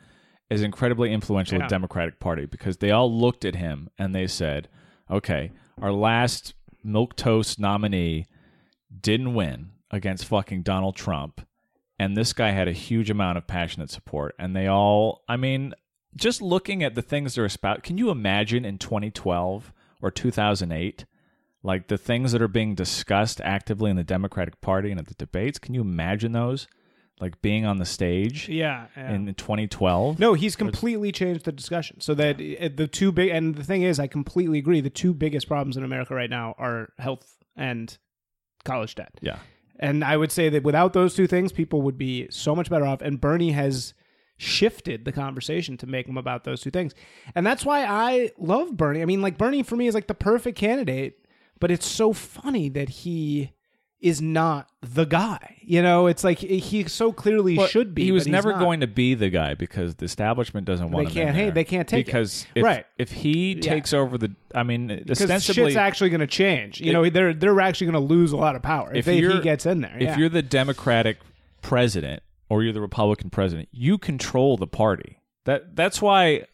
as 0.50 0.62
incredibly 0.62 1.12
influential 1.12 1.54
in 1.54 1.60
Yeah. 1.60 1.68
the 1.68 1.70
Democratic 1.70 2.18
Party 2.18 2.44
because 2.44 2.78
they 2.78 2.90
all 2.90 3.12
looked 3.16 3.44
at 3.44 3.54
him 3.54 3.88
and 3.96 4.12
they 4.12 4.26
said, 4.26 4.66
"Okay, 5.08 5.52
our 5.80 5.92
last 5.92 6.54
milk 6.82 7.14
toast 7.14 7.60
nominee 7.60 8.26
didn't 9.00 9.34
win 9.34 9.70
against 9.92 10.24
fucking 10.24 10.62
Donald 10.62 10.96
Trump." 10.96 11.45
And 11.98 12.16
this 12.16 12.32
guy 12.32 12.50
had 12.50 12.68
a 12.68 12.72
huge 12.72 13.10
amount 13.10 13.38
of 13.38 13.46
passionate 13.46 13.90
support. 13.90 14.34
And 14.38 14.54
they 14.54 14.66
all, 14.66 15.22
I 15.28 15.36
mean, 15.36 15.74
just 16.14 16.42
looking 16.42 16.82
at 16.82 16.94
the 16.94 17.02
things 17.02 17.34
they're 17.34 17.48
about, 17.54 17.82
can 17.82 17.98
you 17.98 18.10
imagine 18.10 18.64
in 18.64 18.78
2012 18.78 19.72
or 20.02 20.10
2008, 20.10 21.06
like 21.62 21.88
the 21.88 21.98
things 21.98 22.32
that 22.32 22.42
are 22.42 22.48
being 22.48 22.74
discussed 22.74 23.40
actively 23.42 23.90
in 23.90 23.96
the 23.96 24.04
Democratic 24.04 24.60
Party 24.60 24.90
and 24.90 25.00
at 25.00 25.06
the 25.06 25.14
debates? 25.14 25.58
Can 25.58 25.74
you 25.74 25.80
imagine 25.80 26.32
those, 26.32 26.68
like 27.18 27.40
being 27.40 27.64
on 27.64 27.78
the 27.78 27.86
stage 27.86 28.48
yeah. 28.48 28.86
yeah. 28.96 29.12
in 29.12 29.34
2012? 29.34 30.18
No, 30.18 30.34
he's 30.34 30.54
completely 30.54 31.12
changed 31.12 31.44
the 31.44 31.52
discussion. 31.52 32.00
So 32.00 32.14
that 32.14 32.36
uh, 32.36 32.68
the 32.74 32.86
two 32.86 33.10
big 33.10 33.30
and 33.30 33.54
the 33.54 33.64
thing 33.64 33.82
is, 33.82 33.98
I 33.98 34.06
completely 34.06 34.58
agree. 34.58 34.80
The 34.80 34.90
two 34.90 35.14
biggest 35.14 35.48
problems 35.48 35.76
in 35.76 35.84
America 35.84 36.14
right 36.14 36.30
now 36.30 36.54
are 36.58 36.92
health 36.98 37.38
and 37.56 37.96
college 38.64 38.94
debt. 38.94 39.14
Yeah. 39.20 39.38
And 39.78 40.02
I 40.02 40.16
would 40.16 40.32
say 40.32 40.48
that 40.48 40.62
without 40.62 40.92
those 40.92 41.14
two 41.14 41.26
things, 41.26 41.52
people 41.52 41.82
would 41.82 41.98
be 41.98 42.28
so 42.30 42.54
much 42.54 42.70
better 42.70 42.86
off. 42.86 43.02
And 43.02 43.20
Bernie 43.20 43.52
has 43.52 43.94
shifted 44.38 45.04
the 45.04 45.12
conversation 45.12 45.76
to 45.78 45.86
make 45.86 46.06
them 46.06 46.18
about 46.18 46.44
those 46.44 46.60
two 46.60 46.70
things. 46.70 46.94
And 47.34 47.46
that's 47.46 47.64
why 47.64 47.84
I 47.84 48.30
love 48.38 48.76
Bernie. 48.76 49.02
I 49.02 49.04
mean, 49.04 49.22
like, 49.22 49.38
Bernie 49.38 49.62
for 49.62 49.76
me 49.76 49.86
is 49.86 49.94
like 49.94 50.06
the 50.06 50.14
perfect 50.14 50.58
candidate, 50.58 51.26
but 51.60 51.70
it's 51.70 51.86
so 51.86 52.12
funny 52.12 52.68
that 52.70 52.88
he 52.88 53.52
is 54.00 54.20
not 54.20 54.68
the 54.82 55.04
guy. 55.04 55.56
You 55.62 55.82
know, 55.82 56.06
it's 56.06 56.22
like 56.22 56.38
he 56.38 56.84
so 56.84 57.12
clearly 57.12 57.56
Well, 57.56 57.66
should 57.66 57.94
be. 57.94 58.04
He 58.04 58.12
was 58.12 58.26
never 58.28 58.52
going 58.52 58.80
to 58.80 58.86
be 58.86 59.14
the 59.14 59.30
guy 59.30 59.54
because 59.54 59.94
the 59.96 60.04
establishment 60.04 60.66
doesn't 60.66 60.90
want 60.90 61.08
him. 61.08 61.14
can't- 61.14 61.34
hey, 61.36 61.50
they 61.50 61.64
can't 61.64 61.88
take 61.88 62.02
it. 62.02 62.06
because 62.06 62.46
if, 62.54 62.62
Right. 62.62 62.84
if 62.98 63.10
he 63.10 63.54
Yeah. 63.54 63.60
takes 63.62 63.92
over 63.94 64.18
the, 64.18 64.32
I 64.54 64.62
mean, 64.62 64.88
because 64.88 65.22
ostensibly, 65.22 65.70
shit's 65.70 65.76
actually 65.76 66.10
going 66.10 66.20
to 66.20 66.26
change. 66.26 66.80
You 66.80 66.92
know, 66.92 67.08
they're 67.08 67.32
they're 67.34 67.60
actually 67.60 67.86
going 67.90 68.06
to 68.06 68.14
lose 68.14 68.32
a 68.32 68.36
lot 68.36 68.54
of 68.54 68.62
power 68.62 68.90
if, 68.92 68.98
If 68.98 69.04
they, 69.06 69.18
if 69.18 69.32
he 69.32 69.40
gets 69.40 69.64
in 69.66 69.80
there. 69.80 69.96
if 69.96 70.02
yeah. 70.02 70.18
you're 70.18 70.28
the 70.28 70.42
Democratic 70.42 71.18
president 71.62 72.22
or 72.48 72.62
you're 72.62 72.72
the 72.72 72.80
Republican 72.80 73.30
president, 73.30 73.68
you 73.72 73.98
control 73.98 74.56
the 74.56 74.66
party. 74.66 75.18
That 75.44 75.74
that's 75.76 76.02
why 76.02 76.44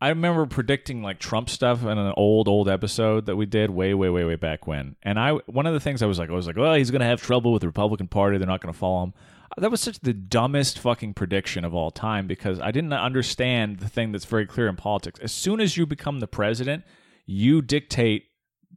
I 0.00 0.10
remember 0.10 0.44
predicting 0.44 1.02
like 1.02 1.18
Trump 1.18 1.48
stuff 1.48 1.82
in 1.82 1.96
an 1.96 2.12
old 2.16 2.48
old 2.48 2.68
episode 2.68 3.26
that 3.26 3.36
we 3.36 3.46
did 3.46 3.70
way 3.70 3.94
way 3.94 4.10
way 4.10 4.24
way 4.24 4.36
back 4.36 4.66
when. 4.66 4.96
And 5.02 5.18
I 5.18 5.32
one 5.46 5.66
of 5.66 5.72
the 5.72 5.80
things 5.80 6.02
I 6.02 6.06
was 6.06 6.18
like 6.18 6.28
I 6.28 6.34
was 6.34 6.46
like, 6.46 6.58
"Oh, 6.58 6.74
he's 6.74 6.90
going 6.90 7.00
to 7.00 7.06
have 7.06 7.22
trouble 7.22 7.52
with 7.52 7.62
the 7.62 7.68
Republican 7.68 8.08
party. 8.08 8.36
They're 8.36 8.46
not 8.46 8.60
going 8.60 8.72
to 8.72 8.78
follow 8.78 9.04
him." 9.04 9.14
That 9.58 9.70
was 9.70 9.80
such 9.80 10.00
the 10.00 10.12
dumbest 10.12 10.78
fucking 10.78 11.14
prediction 11.14 11.64
of 11.64 11.74
all 11.74 11.90
time 11.90 12.26
because 12.26 12.60
I 12.60 12.72
didn't 12.72 12.92
understand 12.92 13.78
the 13.78 13.88
thing 13.88 14.12
that's 14.12 14.26
very 14.26 14.46
clear 14.46 14.68
in 14.68 14.76
politics. 14.76 15.18
As 15.20 15.32
soon 15.32 15.60
as 15.60 15.78
you 15.78 15.86
become 15.86 16.20
the 16.20 16.26
president, 16.26 16.84
you 17.24 17.62
dictate 17.62 18.24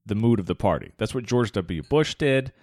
the 0.05 0.15
mood 0.15 0.39
of 0.39 0.45
the 0.45 0.55
party. 0.55 0.93
That's 0.97 1.13
what 1.13 1.25
George 1.25 1.51
W. 1.51 1.83
Bush 1.83 2.15
did. 2.15 2.53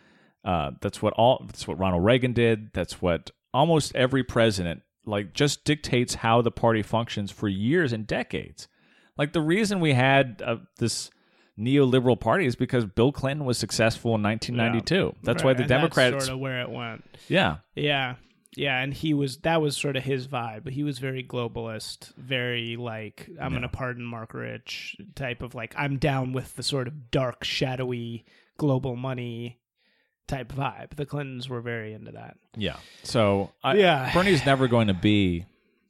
Uh, 0.44 0.70
that's 0.80 1.02
what 1.02 1.12
all. 1.14 1.44
That's 1.46 1.68
what 1.68 1.78
Ronald 1.78 2.04
Reagan 2.04 2.32
did. 2.32 2.72
That's 2.72 3.02
what 3.02 3.32
almost 3.52 3.94
every 3.94 4.24
president 4.24 4.82
like 5.06 5.32
just 5.32 5.64
dictates 5.64 6.14
how 6.16 6.42
the 6.42 6.50
party 6.50 6.82
functions 6.82 7.30
for 7.30 7.48
years 7.48 7.92
and 7.92 8.06
decades. 8.06 8.68
Like 9.16 9.32
the 9.32 9.40
reason 9.40 9.80
we 9.80 9.94
had 9.94 10.42
uh, 10.44 10.56
this 10.78 11.10
neoliberal 11.58 12.18
party 12.18 12.46
is 12.46 12.56
because 12.56 12.84
Bill 12.84 13.12
Clinton 13.12 13.46
was 13.46 13.56
successful 13.56 14.14
in 14.16 14.22
1992. 14.22 15.16
That's 15.22 15.42
why 15.42 15.54
the 15.54 15.60
and 15.60 15.68
Democrats. 15.68 16.12
That's 16.12 16.24
sort 16.26 16.34
of 16.34 16.40
where 16.40 16.60
it 16.60 16.70
went. 16.70 17.04
yeah, 17.28 17.58
Yeah. 17.74 18.16
Yeah, 18.56 18.80
and 18.80 18.94
he 18.94 19.12
was 19.12 19.36
that 19.38 19.60
was 19.60 19.76
sort 19.76 19.96
of 19.96 20.02
his 20.02 20.26
vibe, 20.26 20.64
but 20.64 20.72
he 20.72 20.82
was 20.82 20.98
very 20.98 21.22
globalist, 21.22 22.14
very 22.16 22.76
like 22.76 23.28
I'm 23.38 23.52
gonna 23.52 23.68
pardon 23.68 24.02
Marc 24.02 24.32
Rich 24.32 24.96
type 25.14 25.42
of 25.42 25.54
like 25.54 25.74
I'm 25.76 25.98
down 25.98 26.32
with 26.32 26.56
the 26.56 26.62
sort 26.62 26.88
of 26.88 27.10
dark, 27.10 27.44
shadowy 27.44 28.24
global 28.56 28.96
money 28.96 29.58
type 30.26 30.52
vibe. 30.52 30.96
The 30.96 31.06
Clintons 31.06 31.48
were 31.48 31.60
very 31.60 31.92
into 31.92 32.12
that. 32.12 32.36
yeah. 32.56 32.76
So 33.02 33.52
I, 33.62 33.76
Yeah. 33.76 34.12
Bernie's 34.12 34.44
never 34.46 34.68
going 34.68 34.88
to 34.88 34.94
be 34.94 35.46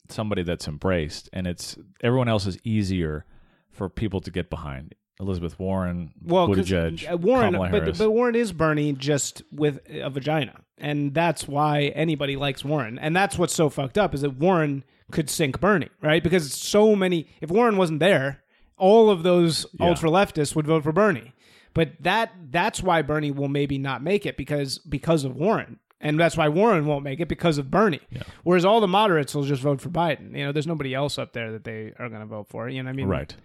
somebody 0.09 0.43
that's 0.43 0.69
embraced, 0.69 1.29
and 1.33 1.47
it's 1.47 1.77
everyone 2.03 2.29
else 2.29 2.47
is 2.47 2.59
easier 2.65 3.25
for 3.71 3.89
people 3.89 4.21
to 4.21 4.31
get 4.31 4.51
behind. 4.51 4.95
Elizabeth 5.19 5.59
Warren, 5.59 6.13
well, 6.23 6.47
Buttigieg, 6.49 7.11
uh, 7.11 7.17
Warren, 7.17 7.55
but, 7.71 7.97
but 7.97 8.11
Warren 8.11 8.35
is 8.35 8.53
Bernie 8.53 8.93
just 8.93 9.43
with 9.51 9.81
a 9.89 10.11
vagina, 10.11 10.61
and 10.77 11.15
that's 11.15 11.49
why 11.49 11.85
anybody 11.95 12.37
likes 12.37 12.63
Warren. 12.65 12.99
And 12.99 13.17
that's 13.17 13.39
what's 13.39 13.55
so 13.55 13.71
fucked 13.71 13.97
up 13.97 14.15
is 14.15 14.21
that 14.21 14.37
Warren 14.37 14.85
could 15.11 15.31
sink 15.31 15.59
Bernie, 15.59 15.89
right? 16.03 16.23
Because 16.23 16.53
so 16.53 16.95
many. 16.95 17.29
If 17.41 17.51
Warren 17.51 17.79
wasn't 17.79 18.01
there, 18.01 18.43
all 18.77 19.09
of 19.09 19.23
those 19.23 19.65
Yeah. 19.81 19.87
ultra 19.87 20.11
leftists 20.11 20.55
would 20.55 20.67
vote 20.67 20.83
for 20.83 20.93
Bernie. 20.93 21.33
But 21.77 21.91
that 22.01 22.33
that's 22.51 22.83
why 22.83 23.03
Bernie 23.03 23.31
will 23.31 23.49
maybe 23.49 23.77
not 23.77 24.03
make 24.03 24.25
it 24.25 24.39
because 24.39 24.79
because 24.79 25.25
of 25.25 25.37
Warren. 25.37 25.79
And 26.01 26.19
that's 26.19 26.35
why 26.35 26.49
Warren 26.49 26.87
won't 26.87 27.05
make 27.05 27.21
it 27.21 27.29
because 27.29 27.59
of 27.59 27.71
Bernie. 27.71 28.01
Whereas 28.45 28.65
all 28.65 28.81
the 28.81 28.89
moderates 28.89 29.35
will 29.35 29.43
just 29.43 29.61
vote 29.61 29.83
for 29.83 29.91
Biden. 29.91 30.35
You 30.35 30.47
know, 30.47 30.53
there's 30.53 30.67
nobody 30.67 30.95
else 30.95 31.19
up 31.19 31.35
there 31.35 31.53
that 31.53 31.65
they 31.65 31.93
are 31.99 32.09
going 32.09 32.23
to 32.23 32.27
vote 32.27 32.49
for. 32.49 32.67
You 32.67 32.83
know 32.83 32.87
what 32.89 32.95
I 32.95 32.97
mean? 32.97 33.09
right. 33.09 33.37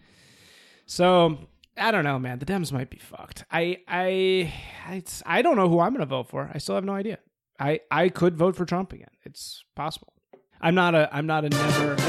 So 0.86 1.40
I 1.76 1.92
don't 1.92 2.06
know, 2.06 2.20
man. 2.20 2.40
The 2.40 2.46
Dems 2.46 2.72
might 2.72 2.90
be 2.90 3.00
fucked. 3.00 3.44
I 3.52 3.80
I 3.86 4.54
it's, 4.92 5.22
I 5.26 5.42
don't 5.42 5.58
know 5.58 5.68
who 5.68 5.82
I'm 5.82 5.92
going 5.92 6.00
to 6.00 6.06
vote 6.06 6.30
for. 6.30 6.50
I 6.54 6.58
still 6.58 6.76
have 6.76 6.86
no 6.86 6.94
idea. 6.94 7.18
I 7.60 7.82
I 7.92 8.08
could 8.08 8.38
vote 8.38 8.56
for 8.56 8.64
Trump 8.64 8.94
again. 8.94 9.12
It's 9.24 9.66
possible. 9.76 10.14
I'm 10.62 10.76
not 10.76 10.96
a 10.96 11.14
I'm 11.14 11.28
not 11.28 11.44
a 11.44 11.50
never. 11.50 11.96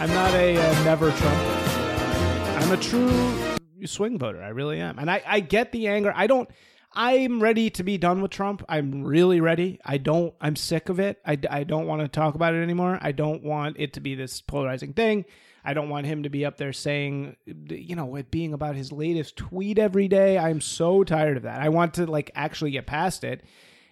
I'm 0.00 0.10
not 0.10 0.34
a, 0.34 0.56
uh 0.56 0.84
never 0.84 1.12
Trumper. 1.12 1.54
I'm 2.58 2.72
a 2.72 2.76
true 2.76 3.47
swing 3.86 4.18
voter. 4.18 4.42
I 4.42 4.48
really 4.48 4.80
am, 4.80 4.98
and 4.98 5.10
I 5.10 5.22
I 5.26 5.40
get 5.40 5.72
the 5.72 5.86
anger. 5.88 6.12
I 6.14 6.26
don't. 6.26 6.48
I'm 6.94 7.40
ready 7.42 7.68
to 7.70 7.82
be 7.82 7.98
done 7.98 8.22
with 8.22 8.30
Trump. 8.30 8.64
I'm 8.68 9.04
really 9.04 9.40
ready. 9.40 9.78
I 9.84 9.98
don't. 9.98 10.34
I'm 10.40 10.56
sick 10.56 10.88
of 10.88 10.98
it. 10.98 11.20
I, 11.24 11.38
I 11.50 11.64
don't 11.64 11.86
want 11.86 12.00
to 12.00 12.08
talk 12.08 12.34
about 12.34 12.54
it 12.54 12.62
anymore. 12.62 12.98
I 13.02 13.12
don't 13.12 13.44
want 13.44 13.76
it 13.78 13.92
to 13.92 14.00
be 14.00 14.14
this 14.14 14.40
polarizing 14.40 14.94
thing. 14.94 15.26
I 15.64 15.74
don't 15.74 15.90
want 15.90 16.06
him 16.06 16.22
to 16.22 16.30
be 16.30 16.46
up 16.46 16.56
there 16.56 16.72
saying, 16.72 17.36
you 17.68 17.94
know, 17.94 18.16
it 18.16 18.30
being 18.30 18.54
about 18.54 18.74
his 18.74 18.90
latest 18.90 19.36
tweet 19.36 19.78
every 19.78 20.08
day. 20.08 20.38
I'm 20.38 20.62
so 20.62 21.04
tired 21.04 21.36
of 21.36 21.42
that. 21.42 21.60
I 21.60 21.68
want 21.68 21.94
to 21.94 22.06
like 22.06 22.30
actually 22.34 22.70
get 22.70 22.86
past 22.86 23.22
it. 23.22 23.44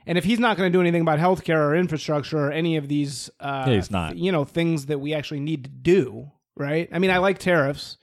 And 0.07 0.17
if 0.17 0.25
he's 0.25 0.39
not 0.41 0.57
going 0.57 0.73
to 0.73 0.77
do 0.77 0.81
anything 0.81 1.03
about 1.03 1.19
healthcare 1.19 1.59
or 1.59 1.77
infrastructure 1.77 2.39
or 2.39 2.51
any 2.51 2.77
of 2.79 2.89
these, 2.89 3.29
uh, 3.41 3.65
Yeah, 3.67 3.75
he's 3.75 3.91
not. 3.91 4.17
you 4.17 4.33
know, 4.33 4.45
things 4.45 4.87
that 4.87 5.01
we 5.01 5.13
actually 5.13 5.41
need 5.41 5.65
to 5.65 5.71
do, 5.71 6.31
right? 6.57 6.89
I 6.93 6.99
mean, 6.99 7.11
I 7.11 7.19
like 7.19 7.39
tariffs, 7.39 7.99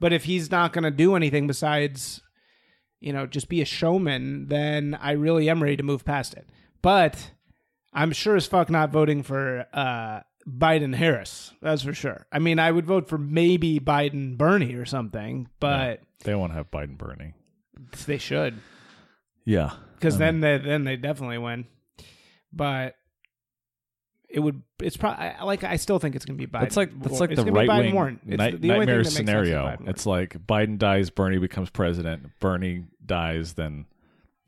but 0.00 0.12
if 0.12 0.24
he's 0.24 0.50
not 0.50 0.72
going 0.72 0.84
to 0.84 0.90
do 0.90 1.14
anything 1.16 1.46
besides, 1.46 2.20
you 3.00 3.12
know, 3.12 3.26
just 3.26 3.48
be 3.48 3.60
a 3.60 3.64
showman, 3.64 4.48
then 4.48 4.96
I 5.00 5.12
really 5.12 5.48
am 5.50 5.62
ready 5.62 5.76
to 5.76 5.82
move 5.82 6.04
past 6.04 6.34
it. 6.34 6.46
But 6.82 7.30
I'm 7.92 8.12
sure 8.12 8.36
as 8.36 8.46
fuck 8.46 8.70
not 8.70 8.90
voting 8.90 9.22
for 9.22 9.66
uh, 9.72 10.20
Biden 10.48 10.94
Harris. 10.94 11.52
That's 11.62 11.82
for 11.82 11.94
sure. 11.94 12.26
I 12.32 12.38
mean, 12.38 12.58
I 12.58 12.70
would 12.70 12.86
vote 12.86 13.08
for 13.08 13.18
maybe 13.18 13.80
Biden 13.80 14.36
Bernie 14.36 14.74
or 14.74 14.84
something, 14.84 15.48
but 15.60 16.00
They 16.24 16.34
won't 16.34 16.52
have 16.52 16.70
Biden 16.70 16.96
Bernie. 16.98 17.34
they 18.06 18.18
should 18.18 18.54
Yeah. 19.44 19.72
because 19.94 20.18
then 20.18 20.40
they 20.40 20.58
then 20.58 20.84
they 20.84 20.96
definitely 20.96 21.38
win. 21.38 21.66
But 22.52 22.94
it 24.28 24.40
would. 24.40 24.62
It's 24.80 24.96
probably 24.96 25.32
like 25.44 25.64
I 25.64 25.76
still 25.76 25.98
think 25.98 26.16
it's 26.16 26.24
going 26.24 26.38
to 26.38 26.46
be 26.46 26.50
Biden. 26.50 26.60
That's 26.62 26.76
like 26.76 27.00
that's 27.00 27.20
like 27.20 27.30
it's 27.30 27.42
the 27.44 27.52
right 27.52 27.68
wing 27.68 27.94
Warren. 27.94 28.20
It's 28.26 28.38
night- 28.38 28.52
the- 28.60 28.68
the 28.68 28.74
only 28.74 28.86
thing 28.86 28.94
nightmare 28.96 28.96
that 28.96 29.04
makes 29.04 29.14
sense 29.14 29.20
is 29.20 29.26
scenario. 29.26 29.78
It's 29.86 30.06
like 30.06 30.46
Biden 30.46 30.78
dies, 30.78 31.10
Bernie 31.10 31.38
becomes 31.38 31.70
president. 31.70 32.30
Bernie 32.40 32.84
dies, 33.04 33.54
then 33.54 33.86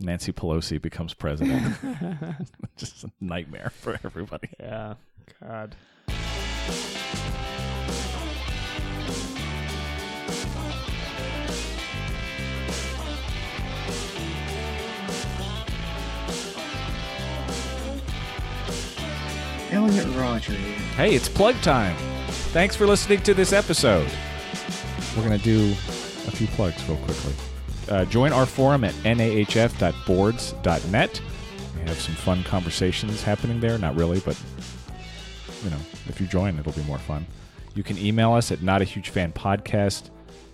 Nancy 0.01 0.33
Pelosi 0.33 0.81
becomes 0.81 1.15
president. 1.15 1.77
Just 2.77 3.05
a 3.05 3.11
nightmare 3.21 3.71
for 3.75 3.99
everybody. 4.05 4.49
yeah. 4.61 4.95
God. 5.43 5.77
Yelling 19.79 19.99
at 19.99 20.07
Roger. 20.17 20.55
Hey, 20.97 21.15
it's 21.15 21.29
plug 21.29 21.55
time. 21.63 21.95
Thanks 22.53 22.75
for 22.75 22.85
listening 22.87 23.21
to 23.23 23.35
this 23.35 23.53
episode. 23.53 24.11
We're 25.17 25.25
going 25.25 25.39
to 25.39 25.45
do 25.45 25.71
a 25.71 26.33
few 26.33 26.49
plugs 26.49 26.83
real 26.89 26.99
quickly. 26.99 27.33
Uh, 27.89 28.05
join 28.07 28.33
our 28.33 28.45
forum 28.45 28.83
at 28.83 28.93
nahf.boards.net. 28.95 31.21
We 31.77 31.83
have 31.83 32.01
some 32.01 32.17
fun 32.17 32.43
conversations 32.43 33.23
happening 33.23 33.61
there. 33.61 33.79
Not 33.79 33.95
really, 33.95 34.19
but 34.21 34.37
you 35.63 35.71
know, 35.71 35.79
if 36.09 36.21
you 36.21 36.27
join, 36.27 36.59
it'll 36.59 36.73
be 36.73 36.83
more 36.83 36.99
fun. 36.99 37.25
You 37.75 37.85
can 37.85 37.97
email 37.99 38.33
us 38.33 38.51
at 38.51 38.59
notahugefanpodcast 38.59 40.11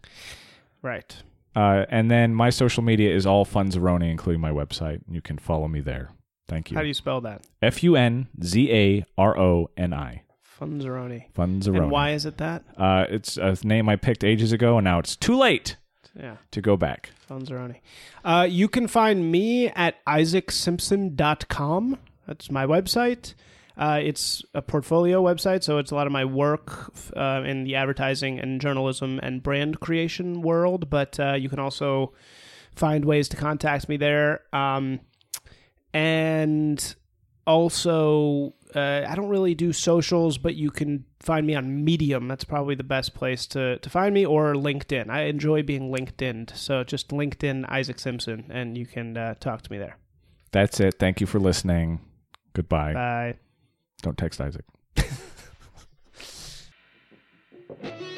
Right. 0.80 1.14
Uh, 1.54 1.84
and 1.88 2.10
then 2.10 2.34
my 2.34 2.50
social 2.50 2.82
media 2.82 3.14
is 3.14 3.26
all 3.26 3.44
Funzaroni, 3.46 4.10
including 4.10 4.40
my 4.40 4.50
website. 4.50 5.00
You 5.08 5.20
can 5.22 5.38
follow 5.38 5.68
me 5.68 5.80
there. 5.80 6.10
Thank 6.48 6.70
you. 6.70 6.76
How 6.76 6.82
do 6.82 6.88
you 6.88 6.94
spell 6.94 7.20
that? 7.22 7.46
F 7.62 7.82
U 7.82 7.96
N 7.96 8.28
Z 8.42 8.70
A 8.72 9.04
R 9.16 9.38
O 9.38 9.70
N 9.76 9.94
I. 9.94 10.22
Funzaroni. 10.60 11.32
Funzaroni. 11.32 11.78
And 11.82 11.90
why 11.90 12.10
is 12.12 12.26
it 12.26 12.36
that? 12.38 12.62
Uh, 12.76 13.06
it's 13.08 13.36
a 13.36 13.56
name 13.64 13.88
I 13.88 13.96
picked 13.96 14.22
ages 14.24 14.52
ago, 14.52 14.78
and 14.78 14.84
now 14.84 14.98
it's 14.98 15.16
too 15.16 15.36
late 15.36 15.76
Yeah, 16.18 16.36
to 16.52 16.60
go 16.60 16.76
back. 16.76 17.10
Funzaroni. 17.28 17.80
Uh, 18.24 18.46
you 18.48 18.68
can 18.68 18.86
find 18.86 19.30
me 19.32 19.68
at 19.68 19.96
isaacsimpson.com. 20.06 21.98
That's 22.26 22.50
my 22.50 22.66
website. 22.66 23.34
Uh, 23.76 24.00
it's 24.02 24.44
a 24.54 24.62
portfolio 24.62 25.22
website, 25.22 25.64
so 25.64 25.78
it's 25.78 25.90
a 25.90 25.94
lot 25.94 26.06
of 26.06 26.12
my 26.12 26.24
work 26.24 26.92
uh, 27.16 27.42
in 27.44 27.64
the 27.64 27.74
advertising 27.74 28.38
and 28.38 28.60
journalism 28.60 29.18
and 29.22 29.42
brand 29.42 29.80
creation 29.80 30.42
world. 30.42 30.88
But 30.90 31.18
uh, 31.18 31.32
you 31.32 31.48
can 31.48 31.58
also 31.58 32.12
find 32.76 33.04
ways 33.04 33.28
to 33.28 33.36
contact 33.36 33.88
me 33.88 33.96
there. 33.96 34.42
Um, 34.52 35.00
and 35.92 36.94
also, 37.46 38.54
uh, 38.74 39.04
I 39.08 39.14
don't 39.14 39.28
really 39.28 39.54
do 39.54 39.72
socials, 39.72 40.38
but 40.38 40.54
you 40.54 40.70
can 40.70 41.04
find 41.20 41.46
me 41.46 41.54
on 41.54 41.84
Medium. 41.84 42.28
That's 42.28 42.44
probably 42.44 42.74
the 42.74 42.84
best 42.84 43.14
place 43.14 43.46
to, 43.48 43.78
to 43.78 43.90
find 43.90 44.14
me, 44.14 44.24
or 44.24 44.54
LinkedIn. 44.54 45.10
I 45.10 45.22
enjoy 45.24 45.62
being 45.62 45.90
LinkedIn, 45.90 46.56
so 46.56 46.84
just 46.84 47.08
LinkedIn 47.08 47.68
Isaac 47.68 47.98
Simpson, 47.98 48.46
and 48.50 48.78
you 48.78 48.86
can 48.86 49.16
uh, 49.16 49.34
talk 49.34 49.62
to 49.62 49.72
me 49.72 49.78
there. 49.78 49.98
That's 50.52 50.80
it. 50.80 50.94
Thank 50.98 51.20
you 51.20 51.26
for 51.26 51.38
listening. 51.38 52.00
Goodbye. 52.52 52.94
Bye. 52.94 53.34
Don't 54.02 54.18
text 54.18 54.40
Isaac. 54.40 54.64